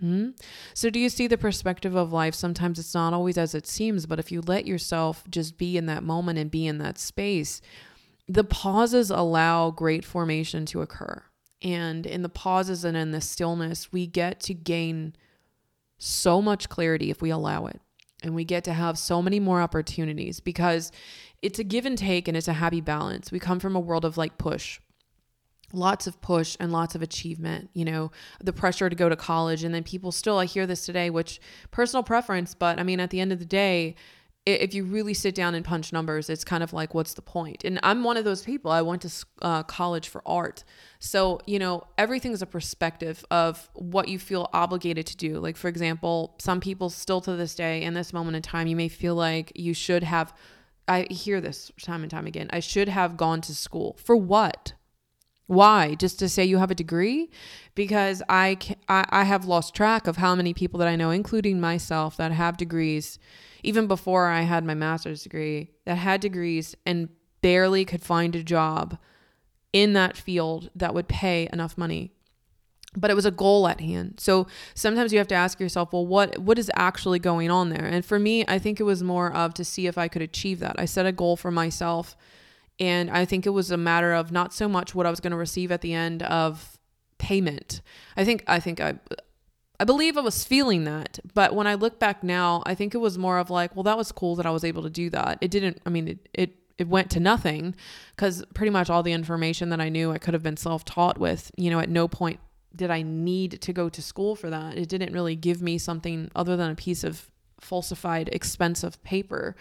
Hmm? 0.00 0.30
So, 0.74 0.90
do 0.90 0.98
you 0.98 1.08
see 1.08 1.28
the 1.28 1.38
perspective 1.38 1.94
of 1.94 2.12
life? 2.12 2.34
Sometimes 2.34 2.80
it's 2.80 2.94
not 2.94 3.12
always 3.12 3.38
as 3.38 3.54
it 3.54 3.68
seems, 3.68 4.06
but 4.06 4.18
if 4.18 4.32
you 4.32 4.40
let 4.40 4.66
yourself 4.66 5.22
just 5.30 5.56
be 5.56 5.76
in 5.76 5.86
that 5.86 6.02
moment 6.02 6.40
and 6.40 6.50
be 6.50 6.66
in 6.66 6.78
that 6.78 6.98
space, 6.98 7.60
the 8.26 8.42
pauses 8.42 9.08
allow 9.08 9.70
great 9.70 10.04
formation 10.04 10.66
to 10.66 10.82
occur. 10.82 11.22
And 11.62 12.04
in 12.06 12.22
the 12.22 12.28
pauses 12.28 12.84
and 12.84 12.96
in 12.96 13.12
the 13.12 13.20
stillness, 13.20 13.92
we 13.92 14.08
get 14.08 14.40
to 14.40 14.52
gain 14.52 15.14
so 15.96 16.42
much 16.42 16.68
clarity 16.68 17.08
if 17.12 17.22
we 17.22 17.30
allow 17.30 17.66
it. 17.66 17.80
And 18.22 18.34
we 18.34 18.44
get 18.44 18.64
to 18.64 18.72
have 18.72 18.98
so 18.98 19.20
many 19.20 19.40
more 19.40 19.60
opportunities 19.60 20.40
because 20.40 20.90
it's 21.42 21.58
a 21.58 21.64
give 21.64 21.84
and 21.86 21.98
take 21.98 22.28
and 22.28 22.36
it's 22.36 22.48
a 22.48 22.54
happy 22.54 22.80
balance. 22.80 23.30
We 23.30 23.38
come 23.38 23.60
from 23.60 23.76
a 23.76 23.80
world 23.80 24.04
of 24.04 24.16
like 24.16 24.38
push 24.38 24.80
lots 25.72 26.06
of 26.06 26.20
push 26.20 26.56
and 26.60 26.72
lots 26.72 26.94
of 26.94 27.02
achievement 27.02 27.68
you 27.74 27.84
know 27.84 28.10
the 28.40 28.52
pressure 28.52 28.88
to 28.88 28.96
go 28.96 29.08
to 29.08 29.16
college 29.16 29.64
and 29.64 29.74
then 29.74 29.82
people 29.82 30.12
still 30.12 30.38
i 30.38 30.44
hear 30.44 30.66
this 30.66 30.86
today 30.86 31.10
which 31.10 31.40
personal 31.70 32.02
preference 32.02 32.54
but 32.54 32.78
i 32.78 32.82
mean 32.82 33.00
at 33.00 33.10
the 33.10 33.20
end 33.20 33.32
of 33.32 33.38
the 33.38 33.44
day 33.44 33.94
if 34.46 34.72
you 34.74 34.84
really 34.84 35.14
sit 35.14 35.34
down 35.34 35.54
and 35.54 35.64
punch 35.64 35.92
numbers 35.92 36.30
it's 36.30 36.44
kind 36.44 36.62
of 36.62 36.72
like 36.72 36.94
what's 36.94 37.14
the 37.14 37.22
point? 37.22 37.64
and 37.64 37.78
i'm 37.82 38.04
one 38.04 38.16
of 38.16 38.24
those 38.24 38.42
people 38.42 38.70
i 38.70 38.80
went 38.80 39.02
to 39.02 39.10
uh, 39.42 39.62
college 39.62 40.08
for 40.08 40.22
art. 40.26 40.64
So 40.98 41.40
you 41.46 41.58
know 41.58 41.84
everything's 41.98 42.42
a 42.42 42.46
perspective 42.46 43.24
of 43.30 43.68
what 43.74 44.08
you 44.08 44.18
feel 44.18 44.48
obligated 44.52 45.06
to 45.06 45.16
do. 45.16 45.38
Like 45.38 45.56
for 45.56 45.68
example 45.68 46.34
some 46.38 46.60
people 46.60 46.90
still 46.90 47.20
to 47.22 47.36
this 47.36 47.54
day 47.54 47.82
in 47.82 47.94
this 47.94 48.12
moment 48.12 48.36
in 48.36 48.42
time 48.42 48.66
you 48.66 48.76
may 48.76 48.88
feel 48.88 49.14
like 49.14 49.52
you 49.54 49.74
should 49.74 50.02
have 50.02 50.34
i 50.88 51.06
hear 51.10 51.40
this 51.40 51.70
time 51.82 52.02
and 52.02 52.10
time 52.10 52.26
again 52.26 52.48
i 52.52 52.60
should 52.60 52.88
have 52.88 53.16
gone 53.16 53.40
to 53.42 53.54
school. 53.54 53.96
For 54.02 54.16
what 54.16 54.72
Why? 55.46 55.94
Just 55.94 56.18
to 56.18 56.28
say 56.28 56.44
you 56.44 56.58
have 56.58 56.70
a 56.70 56.74
degree? 56.74 57.30
Because 57.74 58.22
I, 58.28 58.58
I, 58.88 59.04
I 59.10 59.24
have 59.24 59.44
lost 59.44 59.74
track 59.74 60.06
of 60.06 60.16
how 60.16 60.34
many 60.34 60.52
people 60.52 60.78
that 60.78 60.88
I 60.88 60.96
know, 60.96 61.10
including 61.10 61.60
myself, 61.60 62.16
that 62.16 62.32
have 62.32 62.56
degrees, 62.56 63.18
even 63.62 63.86
before 63.86 64.26
I 64.26 64.42
had 64.42 64.64
my 64.64 64.74
master's 64.74 65.22
degree, 65.22 65.70
that 65.84 65.96
had 65.96 66.20
degrees 66.20 66.74
and 66.84 67.08
barely 67.42 67.84
could 67.84 68.02
find 68.02 68.34
a 68.34 68.42
job 68.42 68.98
in 69.72 69.92
that 69.92 70.16
field 70.16 70.70
that 70.74 70.94
would 70.94 71.08
pay 71.08 71.48
enough 71.52 71.78
money 71.78 72.12
but 72.96 73.10
it 73.10 73.14
was 73.14 73.26
a 73.26 73.30
goal 73.30 73.68
at 73.68 73.80
hand. 73.80 74.14
So 74.18 74.46
sometimes 74.74 75.12
you 75.12 75.18
have 75.18 75.28
to 75.28 75.34
ask 75.34 75.60
yourself, 75.60 75.92
well, 75.92 76.06
what 76.06 76.38
what 76.38 76.58
is 76.58 76.70
actually 76.74 77.18
going 77.18 77.50
on 77.50 77.68
there? 77.68 77.84
And 77.84 78.04
for 78.04 78.18
me, 78.18 78.44
I 78.48 78.58
think 78.58 78.80
it 78.80 78.84
was 78.84 79.02
more 79.02 79.32
of 79.32 79.54
to 79.54 79.64
see 79.64 79.86
if 79.86 79.98
I 79.98 80.08
could 80.08 80.22
achieve 80.22 80.60
that. 80.60 80.76
I 80.78 80.86
set 80.86 81.06
a 81.06 81.12
goal 81.12 81.36
for 81.36 81.50
myself, 81.50 82.16
and 82.78 83.10
I 83.10 83.24
think 83.24 83.46
it 83.46 83.50
was 83.50 83.70
a 83.70 83.76
matter 83.76 84.12
of 84.12 84.30
not 84.32 84.52
so 84.52 84.68
much 84.68 84.94
what 84.94 85.06
I 85.06 85.10
was 85.10 85.20
going 85.20 85.30
to 85.30 85.36
receive 85.36 85.72
at 85.72 85.80
the 85.80 85.94
end 85.94 86.22
of 86.22 86.78
payment. 87.18 87.80
I 88.16 88.24
think 88.24 88.44
I 88.46 88.60
think 88.60 88.80
I 88.80 88.98
I 89.78 89.84
believe 89.84 90.16
I 90.16 90.22
was 90.22 90.44
feeling 90.44 90.84
that, 90.84 91.18
but 91.34 91.54
when 91.54 91.66
I 91.66 91.74
look 91.74 91.98
back 91.98 92.22
now, 92.22 92.62
I 92.64 92.74
think 92.74 92.94
it 92.94 92.98
was 92.98 93.18
more 93.18 93.38
of 93.38 93.50
like, 93.50 93.76
well, 93.76 93.82
that 93.82 93.98
was 93.98 94.10
cool 94.10 94.34
that 94.36 94.46
I 94.46 94.50
was 94.50 94.64
able 94.64 94.82
to 94.82 94.90
do 94.90 95.10
that. 95.10 95.38
It 95.40 95.50
didn't. 95.50 95.80
I 95.84 95.90
mean, 95.90 96.08
it 96.08 96.28
it 96.32 96.56
it 96.78 96.88
went 96.88 97.10
to 97.12 97.20
nothing 97.20 97.74
because 98.14 98.44
pretty 98.54 98.70
much 98.70 98.90
all 98.90 99.02
the 99.02 99.12
information 99.12 99.70
that 99.70 99.80
I 99.80 99.88
knew 99.88 100.12
I 100.12 100.18
could 100.18 100.34
have 100.34 100.42
been 100.42 100.56
self 100.56 100.84
taught 100.84 101.18
with. 101.18 101.50
You 101.56 101.70
know, 101.70 101.80
at 101.80 101.88
no 101.88 102.08
point 102.08 102.40
did 102.74 102.90
I 102.90 103.02
need 103.02 103.62
to 103.62 103.72
go 103.72 103.88
to 103.88 104.02
school 104.02 104.36
for 104.36 104.50
that. 104.50 104.76
It 104.76 104.88
didn't 104.88 105.12
really 105.12 105.34
give 105.34 105.62
me 105.62 105.78
something 105.78 106.30
other 106.36 106.56
than 106.56 106.70
a 106.70 106.74
piece 106.74 107.04
of 107.04 107.30
falsified 107.60 108.28
expensive 108.32 109.02
paper. 109.02 109.56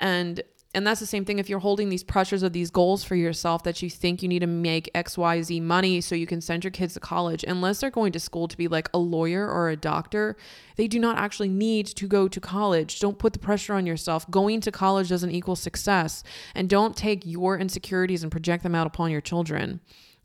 And 0.00 0.42
and 0.74 0.86
that's 0.86 1.00
the 1.00 1.06
same 1.06 1.24
thing 1.24 1.38
if 1.38 1.48
you're 1.48 1.60
holding 1.60 1.88
these 1.88 2.04
pressures 2.04 2.42
of 2.42 2.52
these 2.52 2.70
goals 2.70 3.02
for 3.02 3.14
yourself 3.14 3.62
that 3.62 3.80
you 3.80 3.88
think 3.88 4.22
you 4.22 4.28
need 4.28 4.40
to 4.40 4.46
make 4.46 4.90
XYZ 4.94 5.62
money 5.62 6.02
so 6.02 6.14
you 6.14 6.26
can 6.26 6.42
send 6.42 6.62
your 6.62 6.70
kids 6.70 6.92
to 6.92 7.00
college. 7.00 7.42
Unless 7.42 7.80
they're 7.80 7.90
going 7.90 8.12
to 8.12 8.20
school 8.20 8.48
to 8.48 8.56
be 8.56 8.68
like 8.68 8.90
a 8.92 8.98
lawyer 8.98 9.50
or 9.50 9.70
a 9.70 9.76
doctor, 9.76 10.36
they 10.76 10.86
do 10.86 10.98
not 10.98 11.16
actually 11.16 11.48
need 11.48 11.86
to 11.86 12.06
go 12.06 12.28
to 12.28 12.38
college. 12.38 13.00
Don't 13.00 13.18
put 13.18 13.32
the 13.32 13.38
pressure 13.38 13.72
on 13.72 13.86
yourself. 13.86 14.30
Going 14.30 14.60
to 14.60 14.70
college 14.70 15.08
doesn't 15.08 15.30
equal 15.30 15.56
success. 15.56 16.22
And 16.54 16.68
don't 16.68 16.94
take 16.94 17.24
your 17.24 17.58
insecurities 17.58 18.22
and 18.22 18.30
project 18.30 18.62
them 18.62 18.74
out 18.74 18.86
upon 18.86 19.10
your 19.10 19.22
children. 19.22 19.80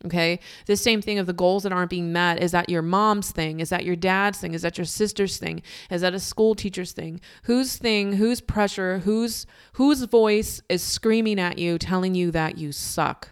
Okay. 0.05 0.39
The 0.65 0.75
same 0.75 1.01
thing 1.01 1.17
of 1.17 1.27
the 1.27 1.33
goals 1.33 1.63
that 1.63 1.71
aren't 1.71 1.89
being 1.89 2.11
met. 2.11 2.43
Is 2.43 2.51
that 2.51 2.69
your 2.69 2.81
mom's 2.81 3.31
thing? 3.31 3.61
Is 3.61 3.69
that 3.69 3.85
your 3.85 3.95
dad's 3.95 4.39
thing? 4.39 4.53
Is 4.53 4.61
that 4.63 4.77
your 4.77 4.85
sister's 4.85 5.37
thing? 5.37 5.61
Is 5.89 6.01
that 6.01 6.13
a 6.13 6.19
school 6.19 6.55
teacher's 6.55 6.91
thing? 6.91 7.21
Whose 7.43 7.77
thing, 7.77 8.13
whose 8.13 8.41
pressure, 8.41 8.99
whose 8.99 9.45
whose 9.73 10.03
voice 10.03 10.61
is 10.67 10.83
screaming 10.83 11.39
at 11.39 11.57
you, 11.57 11.77
telling 11.77 12.15
you 12.15 12.31
that 12.31 12.57
you 12.57 12.71
suck? 12.73 13.29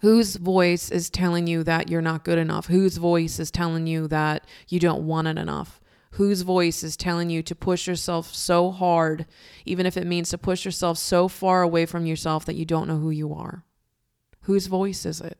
Whose 0.00 0.36
voice 0.36 0.90
is 0.90 1.10
telling 1.10 1.46
you 1.46 1.64
that 1.64 1.90
you're 1.90 2.00
not 2.00 2.24
good 2.24 2.38
enough? 2.38 2.66
Whose 2.66 2.96
voice 2.96 3.38
is 3.38 3.50
telling 3.50 3.86
you 3.86 4.06
that 4.08 4.46
you 4.68 4.78
don't 4.78 5.06
want 5.06 5.28
it 5.28 5.36
enough? 5.36 5.80
Whose 6.12 6.42
voice 6.42 6.82
is 6.82 6.96
telling 6.96 7.30
you 7.30 7.42
to 7.42 7.54
push 7.54 7.86
yourself 7.86 8.32
so 8.34 8.70
hard, 8.70 9.26
even 9.66 9.86
if 9.86 9.96
it 9.96 10.06
means 10.06 10.30
to 10.30 10.38
push 10.38 10.64
yourself 10.64 10.96
so 10.98 11.28
far 11.28 11.62
away 11.62 11.84
from 11.84 12.06
yourself 12.06 12.46
that 12.46 12.54
you 12.54 12.64
don't 12.64 12.88
know 12.88 12.98
who 12.98 13.10
you 13.10 13.34
are? 13.34 13.64
Whose 14.42 14.68
voice 14.68 15.04
is 15.04 15.20
it? 15.20 15.38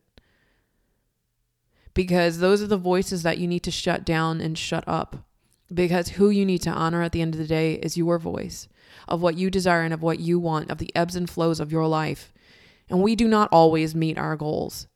Because 1.95 2.39
those 2.39 2.63
are 2.63 2.67
the 2.67 2.77
voices 2.77 3.23
that 3.23 3.39
you 3.39 3.47
need 3.47 3.63
to 3.65 3.71
shut 3.71 4.05
down 4.05 4.41
and 4.41 4.57
shut 4.57 4.85
up. 4.87 5.25
Because 5.73 6.11
who 6.11 6.31
you 6.31 6.47
need 6.47 6.63
to 6.63 6.71
honor 6.71 7.03
at 7.03 7.13
the 7.13 7.21
end 7.21 7.35
of 7.35 7.39
the 7.41 7.47
day 7.47 7.75
is 7.75 7.97
your 7.97 8.19
voice 8.19 8.69
of 9.07 9.21
what 9.21 9.37
you 9.37 9.51
desire 9.51 9.83
and 9.83 9.93
of 9.93 10.03
what 10.03 10.21
you 10.21 10.39
want, 10.39 10.71
of 10.71 10.79
the 10.79 10.91
ebbs 10.95 11.15
and 11.15 11.29
flows 11.29 11.61
of 11.61 11.71
your 11.71 11.87
life. 11.87 12.33
And 12.89 13.03
we 13.03 13.15
do 13.15 13.29
not 13.29 13.51
always 13.53 13.95
meet 13.95 14.17
our 14.17 14.37
goals. 14.37 14.87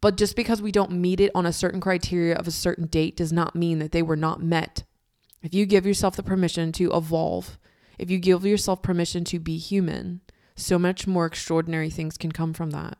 But 0.00 0.16
just 0.16 0.34
because 0.34 0.62
we 0.62 0.72
don't 0.72 0.92
meet 0.92 1.20
it 1.20 1.30
on 1.34 1.46
a 1.46 1.52
certain 1.52 1.80
criteria 1.80 2.34
of 2.34 2.46
a 2.46 2.52
certain 2.52 2.86
date 2.86 3.16
does 3.16 3.32
not 3.32 3.54
mean 3.54 3.78
that 3.80 3.92
they 3.92 4.02
were 4.02 4.16
not 4.16 4.42
met. 4.42 4.84
If 5.42 5.52
you 5.52 5.66
give 5.66 5.86
yourself 5.86 6.16
the 6.16 6.22
permission 6.22 6.72
to 6.72 6.90
evolve, 6.92 7.58
if 7.98 8.10
you 8.10 8.18
give 8.18 8.44
yourself 8.44 8.82
permission 8.82 9.24
to 9.24 9.38
be 9.38 9.58
human, 9.58 10.22
so 10.56 10.78
much 10.78 11.06
more 11.06 11.26
extraordinary 11.26 11.90
things 11.90 12.16
can 12.16 12.32
come 12.32 12.54
from 12.54 12.70
that 12.70 12.98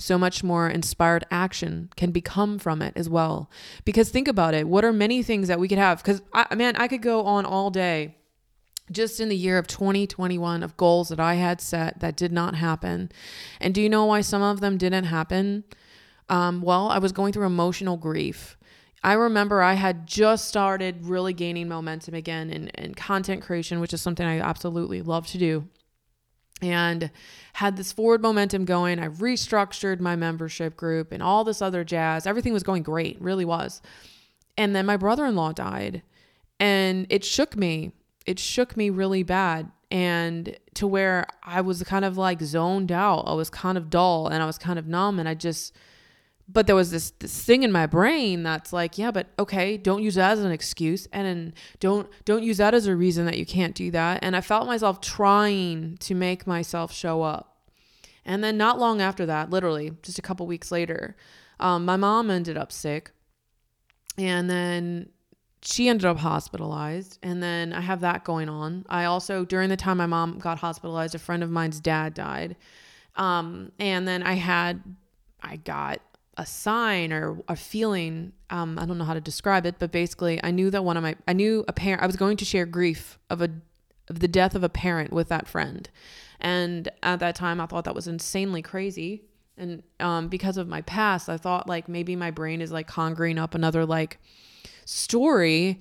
so 0.00 0.16
much 0.16 0.42
more 0.42 0.68
inspired 0.68 1.24
action 1.30 1.90
can 1.96 2.10
become 2.10 2.58
from 2.58 2.80
it 2.80 2.92
as 2.96 3.08
well. 3.08 3.50
Because 3.84 4.08
think 4.08 4.28
about 4.28 4.54
it, 4.54 4.66
what 4.66 4.84
are 4.84 4.92
many 4.92 5.22
things 5.22 5.48
that 5.48 5.60
we 5.60 5.68
could 5.68 5.78
have? 5.78 5.98
Because, 5.98 6.22
man, 6.54 6.76
I 6.76 6.88
could 6.88 7.02
go 7.02 7.24
on 7.24 7.44
all 7.44 7.70
day 7.70 8.16
just 8.90 9.20
in 9.20 9.28
the 9.28 9.36
year 9.36 9.58
of 9.58 9.66
2021 9.66 10.62
of 10.62 10.76
goals 10.76 11.10
that 11.10 11.20
I 11.20 11.34
had 11.34 11.60
set 11.60 12.00
that 12.00 12.16
did 12.16 12.32
not 12.32 12.56
happen. 12.56 13.12
And 13.60 13.74
do 13.74 13.80
you 13.80 13.88
know 13.88 14.06
why 14.06 14.22
some 14.22 14.42
of 14.42 14.60
them 14.60 14.78
didn't 14.78 15.04
happen? 15.04 15.64
Um, 16.28 16.62
well, 16.62 16.88
I 16.88 16.98
was 16.98 17.12
going 17.12 17.32
through 17.32 17.46
emotional 17.46 17.96
grief. 17.96 18.56
I 19.02 19.12
remember 19.12 19.62
I 19.62 19.74
had 19.74 20.06
just 20.06 20.48
started 20.48 21.06
really 21.06 21.32
gaining 21.32 21.68
momentum 21.68 22.14
again 22.14 22.50
in, 22.50 22.68
in 22.68 22.94
content 22.94 23.42
creation, 23.42 23.80
which 23.80 23.92
is 23.92 24.02
something 24.02 24.26
I 24.26 24.40
absolutely 24.40 25.02
love 25.02 25.26
to 25.28 25.38
do 25.38 25.68
and 26.62 27.10
had 27.54 27.76
this 27.76 27.92
forward 27.92 28.22
momentum 28.22 28.64
going. 28.64 28.98
I 28.98 29.08
restructured 29.08 30.00
my 30.00 30.16
membership 30.16 30.76
group 30.76 31.12
and 31.12 31.22
all 31.22 31.44
this 31.44 31.60
other 31.62 31.84
jazz. 31.84 32.26
Everything 32.26 32.52
was 32.52 32.62
going 32.62 32.82
great, 32.82 33.20
really 33.20 33.44
was. 33.44 33.82
And 34.56 34.74
then 34.74 34.86
my 34.86 34.96
brother 34.96 35.26
in 35.26 35.36
law 35.36 35.52
died, 35.52 36.02
and 36.58 37.06
it 37.08 37.24
shook 37.24 37.56
me. 37.56 37.92
It 38.26 38.38
shook 38.38 38.76
me 38.76 38.90
really 38.90 39.22
bad. 39.22 39.70
And 39.90 40.56
to 40.74 40.86
where 40.86 41.26
I 41.42 41.60
was 41.62 41.82
kind 41.82 42.04
of 42.04 42.16
like 42.16 42.40
zoned 42.42 42.92
out. 42.92 43.24
I 43.26 43.34
was 43.34 43.50
kind 43.50 43.76
of 43.76 43.90
dull 43.90 44.28
and 44.28 44.42
I 44.42 44.46
was 44.46 44.56
kind 44.56 44.78
of 44.78 44.86
numb. 44.86 45.18
And 45.18 45.28
I 45.28 45.34
just, 45.34 45.74
but 46.52 46.66
there 46.66 46.76
was 46.76 46.90
this, 46.90 47.10
this 47.18 47.44
thing 47.44 47.62
in 47.62 47.70
my 47.70 47.86
brain 47.86 48.42
that's 48.42 48.72
like 48.72 48.98
yeah 48.98 49.10
but 49.10 49.28
okay 49.38 49.76
don't 49.76 50.02
use 50.02 50.14
that 50.14 50.32
as 50.32 50.44
an 50.44 50.50
excuse 50.50 51.06
and 51.12 51.52
don't 51.78 52.08
don't 52.24 52.42
use 52.42 52.56
that 52.56 52.74
as 52.74 52.86
a 52.86 52.96
reason 52.96 53.26
that 53.26 53.38
you 53.38 53.46
can't 53.46 53.74
do 53.74 53.90
that. 53.90 54.20
And 54.22 54.36
i 54.36 54.40
felt 54.40 54.66
myself 54.66 55.00
trying 55.00 55.96
to 55.98 56.14
make 56.14 56.46
myself 56.46 56.92
show 56.92 57.22
up. 57.22 57.58
And 58.24 58.44
then 58.44 58.56
not 58.56 58.78
long 58.78 59.00
after 59.00 59.26
that 59.26 59.50
literally 59.50 59.92
just 60.02 60.18
a 60.18 60.22
couple 60.22 60.46
weeks 60.46 60.72
later 60.72 61.16
um, 61.58 61.84
my 61.84 61.96
mom 61.96 62.30
ended 62.30 62.56
up 62.56 62.72
sick. 62.72 63.12
And 64.16 64.48
then 64.50 65.10
she 65.62 65.88
ended 65.88 66.06
up 66.06 66.18
hospitalized 66.18 67.18
and 67.22 67.42
then 67.42 67.72
i 67.74 67.80
have 67.80 68.00
that 68.00 68.24
going 68.24 68.48
on. 68.48 68.84
I 68.88 69.04
also 69.04 69.44
during 69.44 69.68
the 69.68 69.76
time 69.76 69.98
my 69.98 70.06
mom 70.06 70.38
got 70.38 70.58
hospitalized 70.58 71.14
a 71.14 71.18
friend 71.18 71.42
of 71.42 71.50
mine's 71.50 71.80
dad 71.80 72.14
died. 72.14 72.56
Um, 73.16 73.72
and 73.78 74.08
then 74.08 74.22
i 74.22 74.34
had 74.34 74.82
i 75.42 75.56
got 75.56 76.00
a 76.36 76.46
sign 76.46 77.12
or 77.12 77.38
a 77.48 77.56
feeling 77.56 78.32
um, 78.50 78.78
i 78.78 78.86
don't 78.86 78.98
know 78.98 79.04
how 79.04 79.14
to 79.14 79.20
describe 79.20 79.66
it 79.66 79.76
but 79.78 79.90
basically 79.90 80.42
i 80.44 80.50
knew 80.50 80.70
that 80.70 80.84
one 80.84 80.96
of 80.96 81.02
my 81.02 81.14
i 81.26 81.32
knew 81.32 81.64
a 81.68 81.72
parent 81.72 82.02
i 82.02 82.06
was 82.06 82.16
going 82.16 82.36
to 82.36 82.44
share 82.44 82.64
grief 82.64 83.18
of 83.28 83.42
a 83.42 83.50
of 84.10 84.18
the 84.18 84.28
death 84.28 84.54
of 84.54 84.64
a 84.64 84.68
parent 84.68 85.12
with 85.12 85.28
that 85.28 85.46
friend. 85.46 85.88
And 86.40 86.88
at 87.02 87.20
that 87.20 87.36
time 87.36 87.60
i 87.60 87.66
thought 87.66 87.84
that 87.84 87.94
was 87.94 88.08
insanely 88.08 88.60
crazy. 88.60 89.22
And 89.56 89.82
um, 90.00 90.28
because 90.28 90.56
of 90.56 90.68
my 90.68 90.80
past 90.82 91.28
i 91.28 91.36
thought 91.36 91.68
like 91.68 91.88
maybe 91.88 92.16
my 92.16 92.30
brain 92.30 92.60
is 92.60 92.72
like 92.72 92.86
conjuring 92.86 93.38
up 93.38 93.54
another 93.54 93.86
like 93.86 94.18
story 94.84 95.80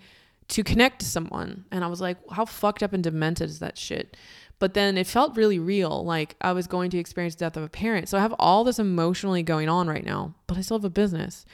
to 0.49 0.63
connect 0.63 0.99
to 0.99 1.05
someone 1.05 1.65
and 1.71 1.83
i 1.83 1.87
was 1.87 2.01
like 2.01 2.17
how 2.31 2.45
fucked 2.45 2.83
up 2.83 2.93
and 2.93 3.03
demented 3.03 3.49
is 3.49 3.59
that 3.59 3.77
shit 3.77 4.17
but 4.59 4.73
then 4.73 4.97
it 4.97 5.07
felt 5.07 5.37
really 5.37 5.57
real. 5.57 6.03
Like 6.03 6.35
I 6.41 6.51
was 6.51 6.67
going 6.67 6.91
to 6.91 6.97
experience 6.97 7.33
death 7.35 7.57
of 7.57 7.63
a 7.63 7.69
parent. 7.69 8.09
So 8.09 8.17
I 8.17 8.21
have 8.21 8.35
all 8.37 8.63
this 8.63 8.77
emotionally 8.77 9.41
going 9.41 9.69
on 9.69 9.87
right 9.87 10.05
now, 10.05 10.35
but 10.47 10.57
I 10.57 10.61
still 10.61 10.77
have 10.77 10.85
a 10.85 10.89
business. 10.89 11.45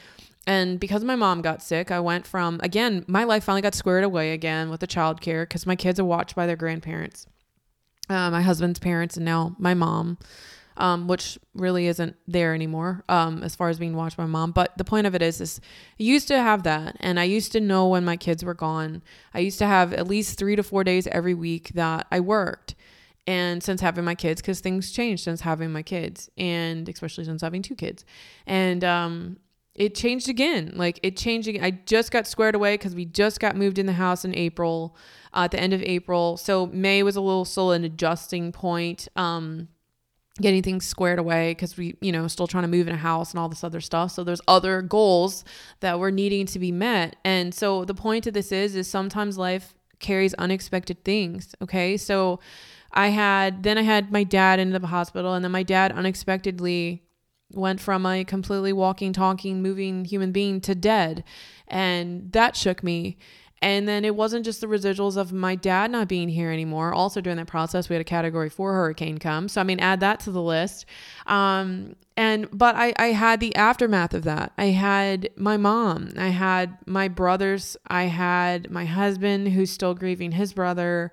And 0.48 0.80
because 0.80 1.04
my 1.04 1.16
mom 1.16 1.42
got 1.42 1.64
sick, 1.64 1.90
I 1.90 2.00
went 2.00 2.28
from, 2.28 2.60
again, 2.62 3.04
my 3.08 3.24
life 3.24 3.44
finally 3.44 3.62
got 3.62 3.74
squared 3.74 4.04
away 4.04 4.32
again 4.32 4.70
with 4.70 4.80
the 4.80 4.88
childcare 4.88 5.44
because 5.44 5.66
my 5.66 5.76
kids 5.76 6.00
are 6.00 6.06
watched 6.06 6.36
by 6.36 6.46
their 6.46 6.56
grandparents, 6.56 7.26
uh, 8.10 8.30
my 8.30 8.44
husband's 8.44 8.78
parents, 8.78 9.18
and 9.18 9.26
now 9.26 9.56
my 9.58 9.74
mom, 9.74 10.20
um, 10.78 11.08
which 11.08 11.38
really 11.54 11.88
isn't 11.88 12.16
there 12.28 12.54
anymore 12.54 13.04
um, 13.10 13.44
as 13.44 13.56
far 13.56 13.70
as 13.70 13.80
being 13.80 13.96
watched 13.96 14.18
by 14.18 14.26
mom. 14.26 14.52
But 14.52 14.78
the 14.78 14.84
point 14.84 15.08
of 15.08 15.16
it 15.16 15.22
is, 15.22 15.42
is 15.42 15.62
I 16.00 16.04
used 16.04 16.28
to 16.28 16.42
have 16.42 16.64
that. 16.64 16.98
And 17.00 17.20
I 17.20 17.24
used 17.24 17.52
to 17.54 17.60
know 17.60 17.88
when 17.88 18.06
my 18.06 18.18
kids 18.18 18.44
were 18.44 18.54
gone. 18.54 19.02
I 19.34 19.40
used 19.40 19.60
to 19.60 19.68
have 19.68 19.94
at 19.94 20.08
least 20.08 20.38
three 20.38 20.56
to 20.56 20.64
four 20.64 20.84
days 20.84 21.08
every 21.08 21.34
week 21.34 21.72
that 21.76 22.08
I 22.12 22.20
worked 22.20 22.76
and 23.28 23.64
since 23.64 23.82
having 23.82 24.06
my 24.06 24.16
kids 24.16 24.42
because 24.42 24.60
things 24.60 24.92
changed 24.92 25.24
since 25.24 25.42
having 25.42 25.72
my 25.72 25.82
kids 25.82 26.30
and 26.38 26.88
especially 26.88 27.24
since 27.24 27.42
having 27.42 27.62
two 27.62 27.76
kids 27.76 28.06
and 28.46 28.84
um 28.84 29.38
it 29.74 29.96
changed 29.96 30.30
again 30.30 30.72
like 30.76 31.00
it 31.04 31.18
changed 31.18 31.48
again 31.48 31.64
i 31.64 31.72
just 31.72 32.12
got 32.12 32.28
squared 32.28 32.56
away 32.56 32.76
because 32.76 32.96
we 32.96 33.06
just 33.06 33.40
got 33.40 33.56
moved 33.56 33.80
in 33.80 33.86
the 33.86 33.94
house 33.94 34.24
in 34.26 34.36
april 34.36 34.96
uh, 35.34 35.46
at 35.46 35.52
the 35.52 35.60
end 35.60 35.74
of 35.74 35.82
april 35.84 36.38
so 36.38 36.68
may 36.68 37.02
was 37.04 37.16
a 37.16 37.22
little 37.22 37.46
still 37.46 37.72
an 37.72 37.84
adjusting 37.84 38.52
point 38.52 39.08
um 39.16 39.68
getting 40.42 40.62
things 40.62 40.86
squared 40.86 41.18
away 41.18 41.52
because 41.52 41.78
we 41.78 41.96
you 42.02 42.12
know 42.12 42.28
still 42.28 42.48
trying 42.48 42.64
to 42.64 42.68
move 42.68 42.88
in 42.88 42.94
a 42.94 42.98
house 42.98 43.32
and 43.32 43.40
all 43.40 43.48
this 43.48 43.64
other 43.64 43.80
stuff 43.80 44.12
so 44.12 44.24
there's 44.24 44.42
other 44.50 44.82
goals 44.82 45.46
that 45.80 45.98
were 45.98 46.12
needing 46.12 46.46
to 46.46 46.60
be 46.60 46.74
met 46.74 47.16
and 47.24 47.54
so 47.54 47.86
the 47.86 47.94
point 47.94 48.28
of 48.28 48.34
this 48.34 48.52
is 48.52 48.76
is 48.76 48.88
sometimes 48.88 49.38
life 49.38 49.76
carries 50.00 50.34
unexpected 50.34 51.02
things 51.06 51.56
okay 51.62 51.96
so 51.96 52.40
I 52.96 53.10
had 53.10 53.64
then 53.64 53.78
I 53.78 53.82
had 53.82 54.12
my 54.12 54.24
dad 54.24 54.60
into 54.60 54.80
the 54.80 54.88
hospital, 54.88 55.34
and 55.34 55.44
then 55.44 55.52
my 55.52 55.64
dad 55.64 55.92
unexpectedly 55.92 57.04
went 57.52 57.80
from 57.80 58.06
a 58.06 58.24
completely 58.24 58.74
walking, 58.74 59.14
talking, 59.14 59.62
moving 59.62 60.06
human 60.06 60.32
being 60.32 60.62
to 60.62 60.74
dead. 60.74 61.24
And 61.68 62.32
that 62.32 62.56
shook 62.56 62.84
me. 62.84 63.18
And 63.66 63.88
then 63.88 64.06
it 64.06 64.16
wasn't 64.16 64.46
just 64.46 64.62
the 64.62 64.68
residuals 64.68 65.18
of 65.18 65.34
my 65.34 65.56
dad 65.56 65.90
not 65.90 66.08
being 66.08 66.30
here 66.30 66.52
anymore. 66.52 66.94
Also, 66.94 67.20
during 67.20 67.38
that 67.38 67.48
process, 67.48 67.90
we 67.90 67.96
had 67.96 68.02
a 68.02 68.04
category 68.04 68.48
four 68.48 68.74
hurricane 68.74 69.18
come. 69.18 69.50
So, 69.50 69.60
I 69.60 69.64
mean, 69.64 69.80
add 69.80 70.02
that 70.02 70.20
to 70.20 70.32
the 70.32 70.42
list. 70.42 70.86
Um, 71.26 71.96
and, 72.16 72.48
but 72.54 72.76
I, 72.76 72.94
I 73.00 73.08
had 73.08 73.40
the 73.40 73.56
aftermath 73.56 74.14
of 74.14 74.24
that. 74.26 74.54
I 74.60 74.66
had 74.66 75.32
my 75.36 75.58
mom, 75.58 76.12
I 76.16 76.28
had 76.28 76.78
my 76.86 77.08
brothers, 77.08 77.76
I 77.88 78.04
had 78.04 78.70
my 78.70 78.86
husband 78.86 79.48
who's 79.48 79.72
still 79.72 79.96
grieving 79.96 80.34
his 80.34 80.54
brother. 80.54 81.12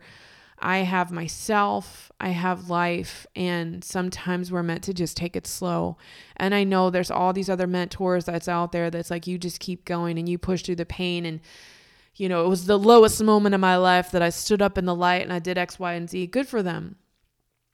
I 0.59 0.79
have 0.81 1.11
myself, 1.11 2.13
I 2.21 2.29
have 2.29 2.69
life, 2.69 3.27
and 3.35 3.83
sometimes 3.83 4.53
we're 4.53 4.63
meant 4.63 4.85
to 4.85 4.93
just 4.93 5.17
take 5.17 5.37
it 5.37 5.47
slow. 5.47 5.97
And 6.37 6.55
I 6.55 6.65
know 6.65 6.91
there's 6.91 7.11
all 7.11 7.33
these 7.33 7.49
other 7.49 7.67
mentors 7.67 8.27
that's 8.27 8.47
out 8.47 8.73
there 8.73 8.91
that's 8.91 9.11
like 9.11 9.27
you 9.27 9.39
just 9.39 9.59
keep 9.59 9.87
going 9.87 10.19
and 10.19 10.29
you 10.29 10.37
push 10.37 10.63
through 10.63 10.77
the 10.77 10.85
pain. 10.85 11.25
And, 11.25 11.41
you 12.15 12.29
know, 12.29 12.45
it 12.45 12.49
was 12.49 12.67
the 12.67 12.79
lowest 12.79 13.23
moment 13.23 13.55
of 13.55 13.61
my 13.61 13.77
life 13.77 14.11
that 14.11 14.23
I 14.23 14.31
stood 14.31 14.63
up 14.63 14.77
in 14.77 14.85
the 14.85 14.95
light 14.95 15.23
and 15.23 15.33
I 15.33 15.39
did 15.39 15.59
X, 15.59 15.79
Y, 15.79 15.93
and 15.95 16.09
Z. 16.09 16.27
Good 16.29 16.47
for 16.47 16.63
them. 16.63 16.97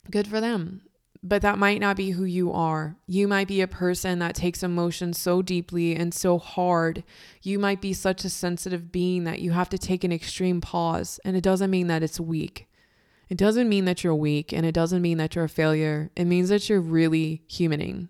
Good 0.09 0.27
for 0.27 0.39
them. 0.39 0.81
But 1.21 1.41
that 1.41 1.57
might 1.57 1.81
not 1.81 1.97
be 1.97 2.11
who 2.11 2.23
you 2.23 2.53
are. 2.53 2.95
You 3.05 3.27
might 3.27 3.49
be 3.49 3.59
a 3.59 3.67
person 3.67 4.19
that 4.19 4.35
takes 4.35 4.63
emotion 4.63 5.11
so 5.11 5.41
deeply 5.41 5.93
and 5.93 6.13
so 6.13 6.37
hard. 6.37 7.03
You 7.41 7.59
might 7.59 7.81
be 7.81 7.91
such 7.91 8.23
a 8.23 8.29
sensitive 8.29 8.91
being 8.91 9.25
that 9.25 9.41
you 9.41 9.51
have 9.51 9.67
to 9.69 9.77
take 9.77 10.05
an 10.05 10.13
extreme 10.13 10.61
pause. 10.61 11.19
And 11.25 11.35
it 11.35 11.43
doesn't 11.43 11.69
mean 11.69 11.87
that 11.87 12.03
it's 12.03 12.21
weak. 12.21 12.69
It 13.27 13.37
doesn't 13.37 13.67
mean 13.67 13.83
that 13.85 14.03
you're 14.03 14.15
weak 14.15 14.53
and 14.53 14.65
it 14.65 14.71
doesn't 14.71 15.01
mean 15.01 15.17
that 15.17 15.35
you're 15.35 15.45
a 15.45 15.49
failure. 15.49 16.09
It 16.15 16.25
means 16.25 16.49
that 16.49 16.69
you're 16.69 16.81
really 16.81 17.43
humaning. 17.49 18.07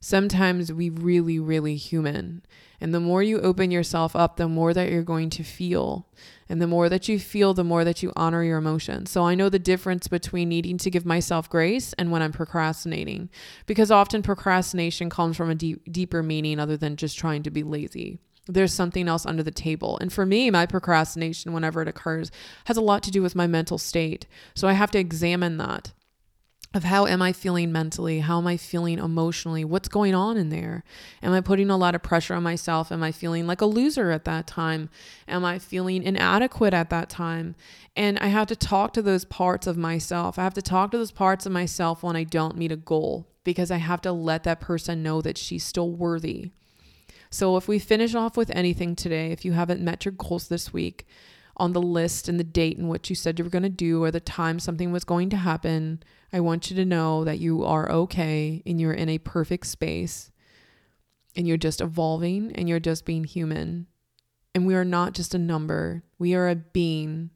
Sometimes 0.00 0.72
we 0.72 0.88
really, 0.88 1.38
really 1.38 1.76
human. 1.76 2.42
And 2.80 2.94
the 2.94 3.00
more 3.00 3.22
you 3.22 3.38
open 3.40 3.70
yourself 3.70 4.16
up, 4.16 4.36
the 4.36 4.48
more 4.48 4.72
that 4.72 4.90
you're 4.90 5.02
going 5.02 5.28
to 5.30 5.42
feel. 5.42 6.06
And 6.48 6.60
the 6.60 6.66
more 6.66 6.88
that 6.88 7.06
you 7.06 7.18
feel, 7.18 7.52
the 7.52 7.62
more 7.62 7.84
that 7.84 8.02
you 8.02 8.10
honor 8.16 8.42
your 8.42 8.56
emotions. 8.56 9.10
So 9.10 9.24
I 9.24 9.34
know 9.34 9.50
the 9.50 9.58
difference 9.58 10.08
between 10.08 10.48
needing 10.48 10.78
to 10.78 10.90
give 10.90 11.04
myself 11.04 11.50
grace 11.50 11.92
and 11.94 12.10
when 12.10 12.22
I'm 12.22 12.32
procrastinating, 12.32 13.28
because 13.66 13.90
often 13.90 14.22
procrastination 14.22 15.10
comes 15.10 15.36
from 15.36 15.50
a 15.50 15.54
deep, 15.54 15.92
deeper 15.92 16.22
meaning 16.22 16.58
other 16.58 16.78
than 16.78 16.96
just 16.96 17.18
trying 17.18 17.42
to 17.42 17.50
be 17.50 17.62
lazy 17.62 18.20
there's 18.46 18.72
something 18.72 19.06
else 19.06 19.26
under 19.26 19.42
the 19.42 19.50
table. 19.50 19.96
And 20.00 20.12
for 20.12 20.26
me, 20.26 20.50
my 20.50 20.66
procrastination, 20.66 21.52
whenever 21.52 21.82
it 21.82 21.88
occurs, 21.88 22.32
has 22.64 22.76
a 22.76 22.80
lot 22.80 23.02
to 23.04 23.10
do 23.10 23.22
with 23.22 23.36
my 23.36 23.46
mental 23.46 23.78
state. 23.78 24.26
So 24.54 24.66
I 24.66 24.72
have 24.72 24.90
to 24.92 24.98
examine 24.98 25.56
that 25.58 25.92
of 26.72 26.84
how 26.84 27.06
am 27.06 27.20
I 27.20 27.32
feeling 27.32 27.72
mentally? 27.72 28.20
How 28.20 28.38
am 28.38 28.46
I 28.46 28.56
feeling 28.56 28.98
emotionally? 28.98 29.64
What's 29.64 29.88
going 29.88 30.14
on 30.14 30.36
in 30.36 30.50
there? 30.50 30.84
Am 31.20 31.32
I 31.32 31.40
putting 31.40 31.68
a 31.68 31.76
lot 31.76 31.96
of 31.96 32.02
pressure 32.02 32.34
on 32.34 32.44
myself? 32.44 32.92
Am 32.92 33.02
I 33.02 33.10
feeling 33.10 33.46
like 33.46 33.60
a 33.60 33.66
loser 33.66 34.12
at 34.12 34.24
that 34.26 34.46
time? 34.46 34.88
Am 35.26 35.44
I 35.44 35.58
feeling 35.58 36.04
inadequate 36.04 36.72
at 36.72 36.90
that 36.90 37.08
time? 37.08 37.56
And 37.96 38.18
I 38.20 38.28
have 38.28 38.46
to 38.48 38.56
talk 38.56 38.92
to 38.92 39.02
those 39.02 39.24
parts 39.24 39.66
of 39.66 39.76
myself. 39.76 40.38
I 40.38 40.44
have 40.44 40.54
to 40.54 40.62
talk 40.62 40.92
to 40.92 40.98
those 40.98 41.10
parts 41.10 41.44
of 41.44 41.50
myself 41.50 42.04
when 42.04 42.14
I 42.14 42.22
don't 42.22 42.56
meet 42.56 42.70
a 42.70 42.76
goal 42.76 43.26
because 43.42 43.72
I 43.72 43.78
have 43.78 44.00
to 44.02 44.12
let 44.12 44.44
that 44.44 44.60
person 44.60 45.02
know 45.02 45.20
that 45.22 45.38
she's 45.38 45.64
still 45.64 45.90
worthy. 45.90 46.52
So 47.30 47.56
if 47.56 47.66
we 47.66 47.80
finish 47.80 48.14
off 48.14 48.36
with 48.36 48.50
anything 48.50 48.94
today, 48.94 49.32
if 49.32 49.44
you 49.44 49.52
haven't 49.52 49.80
met 49.80 50.04
your 50.04 50.12
goals 50.12 50.46
this 50.46 50.72
week 50.72 51.06
on 51.60 51.74
the 51.74 51.82
list 51.82 52.28
and 52.28 52.40
the 52.40 52.44
date 52.44 52.78
and 52.78 52.88
what 52.88 53.10
you 53.10 53.14
said 53.14 53.38
you 53.38 53.44
were 53.44 53.50
going 53.50 53.62
to 53.62 53.68
do 53.68 54.02
or 54.02 54.10
the 54.10 54.18
time 54.18 54.58
something 54.58 54.90
was 54.90 55.04
going 55.04 55.28
to 55.30 55.36
happen, 55.36 56.02
I 56.32 56.40
want 56.40 56.70
you 56.70 56.76
to 56.76 56.84
know 56.84 57.22
that 57.24 57.38
you 57.38 57.64
are 57.64 57.90
okay 57.92 58.62
and 58.64 58.80
you're 58.80 58.94
in 58.94 59.10
a 59.10 59.18
perfect 59.18 59.66
space 59.66 60.30
and 61.36 61.46
you're 61.46 61.58
just 61.58 61.80
evolving 61.80 62.50
and 62.54 62.68
you're 62.68 62.80
just 62.80 63.04
being 63.04 63.24
human. 63.24 63.86
And 64.54 64.66
we 64.66 64.74
are 64.74 64.84
not 64.84 65.12
just 65.12 65.34
a 65.34 65.38
number, 65.38 66.02
we 66.18 66.34
are 66.34 66.48
a 66.48 66.56
being 66.56 67.30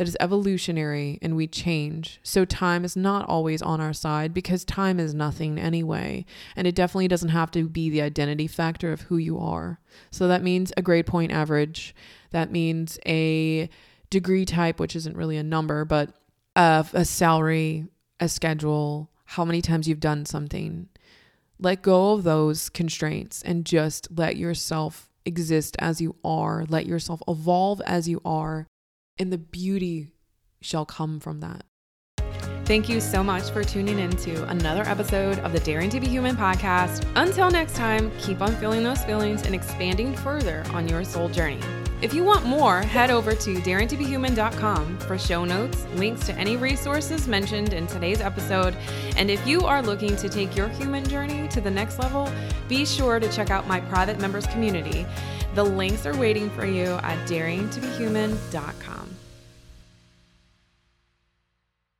that 0.00 0.08
is 0.08 0.16
evolutionary 0.18 1.18
and 1.20 1.36
we 1.36 1.46
change. 1.46 2.20
So 2.22 2.46
time 2.46 2.86
is 2.86 2.96
not 2.96 3.28
always 3.28 3.60
on 3.60 3.82
our 3.82 3.92
side 3.92 4.32
because 4.32 4.64
time 4.64 4.98
is 4.98 5.12
nothing 5.12 5.58
anyway. 5.58 6.24
And 6.56 6.66
it 6.66 6.74
definitely 6.74 7.08
doesn't 7.08 7.28
have 7.28 7.50
to 7.50 7.68
be 7.68 7.90
the 7.90 8.00
identity 8.00 8.46
factor 8.46 8.94
of 8.94 9.02
who 9.02 9.18
you 9.18 9.38
are. 9.38 9.78
So 10.10 10.26
that 10.26 10.42
means 10.42 10.72
a 10.74 10.80
grade 10.80 11.04
point 11.04 11.32
average. 11.32 11.94
That 12.30 12.50
means 12.50 12.98
a 13.04 13.68
degree 14.08 14.46
type, 14.46 14.80
which 14.80 14.96
isn't 14.96 15.18
really 15.18 15.36
a 15.36 15.42
number, 15.42 15.84
but 15.84 16.14
uh, 16.56 16.84
a 16.94 17.04
salary, 17.04 17.84
a 18.20 18.30
schedule, 18.30 19.10
how 19.26 19.44
many 19.44 19.60
times 19.60 19.86
you've 19.86 20.00
done 20.00 20.24
something. 20.24 20.88
Let 21.58 21.82
go 21.82 22.14
of 22.14 22.22
those 22.22 22.70
constraints 22.70 23.42
and 23.42 23.66
just 23.66 24.08
let 24.16 24.38
yourself 24.38 25.10
exist 25.26 25.76
as 25.78 26.00
you 26.00 26.16
are. 26.24 26.64
Let 26.70 26.86
yourself 26.86 27.20
evolve 27.28 27.82
as 27.84 28.08
you 28.08 28.22
are 28.24 28.66
and 29.20 29.30
the 29.30 29.38
beauty 29.38 30.08
shall 30.62 30.86
come 30.86 31.20
from 31.20 31.40
that. 31.40 31.64
Thank 32.64 32.88
you 32.88 33.00
so 33.00 33.22
much 33.22 33.50
for 33.50 33.64
tuning 33.64 33.98
in 33.98 34.10
to 34.18 34.44
another 34.48 34.82
episode 34.82 35.40
of 35.40 35.52
the 35.52 35.60
Daring 35.60 35.90
to 35.90 36.00
Be 36.00 36.06
Human 36.06 36.36
podcast. 36.36 37.04
Until 37.16 37.50
next 37.50 37.74
time, 37.74 38.12
keep 38.18 38.40
on 38.40 38.54
feeling 38.56 38.82
those 38.82 39.04
feelings 39.04 39.42
and 39.42 39.54
expanding 39.54 40.14
further 40.14 40.64
on 40.72 40.88
your 40.88 41.04
soul 41.04 41.28
journey. 41.28 41.60
If 42.00 42.14
you 42.14 42.24
want 42.24 42.46
more, 42.46 42.80
head 42.80 43.10
over 43.10 43.34
to 43.34 43.54
daringtobehuman.com 43.56 44.98
for 45.00 45.18
show 45.18 45.44
notes, 45.44 45.84
links 45.96 46.24
to 46.26 46.34
any 46.36 46.56
resources 46.56 47.28
mentioned 47.28 47.74
in 47.74 47.86
today's 47.88 48.20
episode. 48.20 48.74
And 49.16 49.30
if 49.30 49.44
you 49.46 49.66
are 49.66 49.82
looking 49.82 50.16
to 50.16 50.28
take 50.28 50.56
your 50.56 50.68
human 50.68 51.06
journey 51.06 51.46
to 51.48 51.60
the 51.60 51.70
next 51.70 51.98
level, 51.98 52.32
be 52.68 52.86
sure 52.86 53.20
to 53.20 53.30
check 53.30 53.50
out 53.50 53.66
my 53.66 53.80
private 53.80 54.18
members 54.20 54.46
community. 54.46 55.04
The 55.54 55.64
links 55.64 56.06
are 56.06 56.16
waiting 56.16 56.48
for 56.50 56.64
you 56.64 56.84
at 57.02 57.28
daringtobehuman.com. 57.28 58.99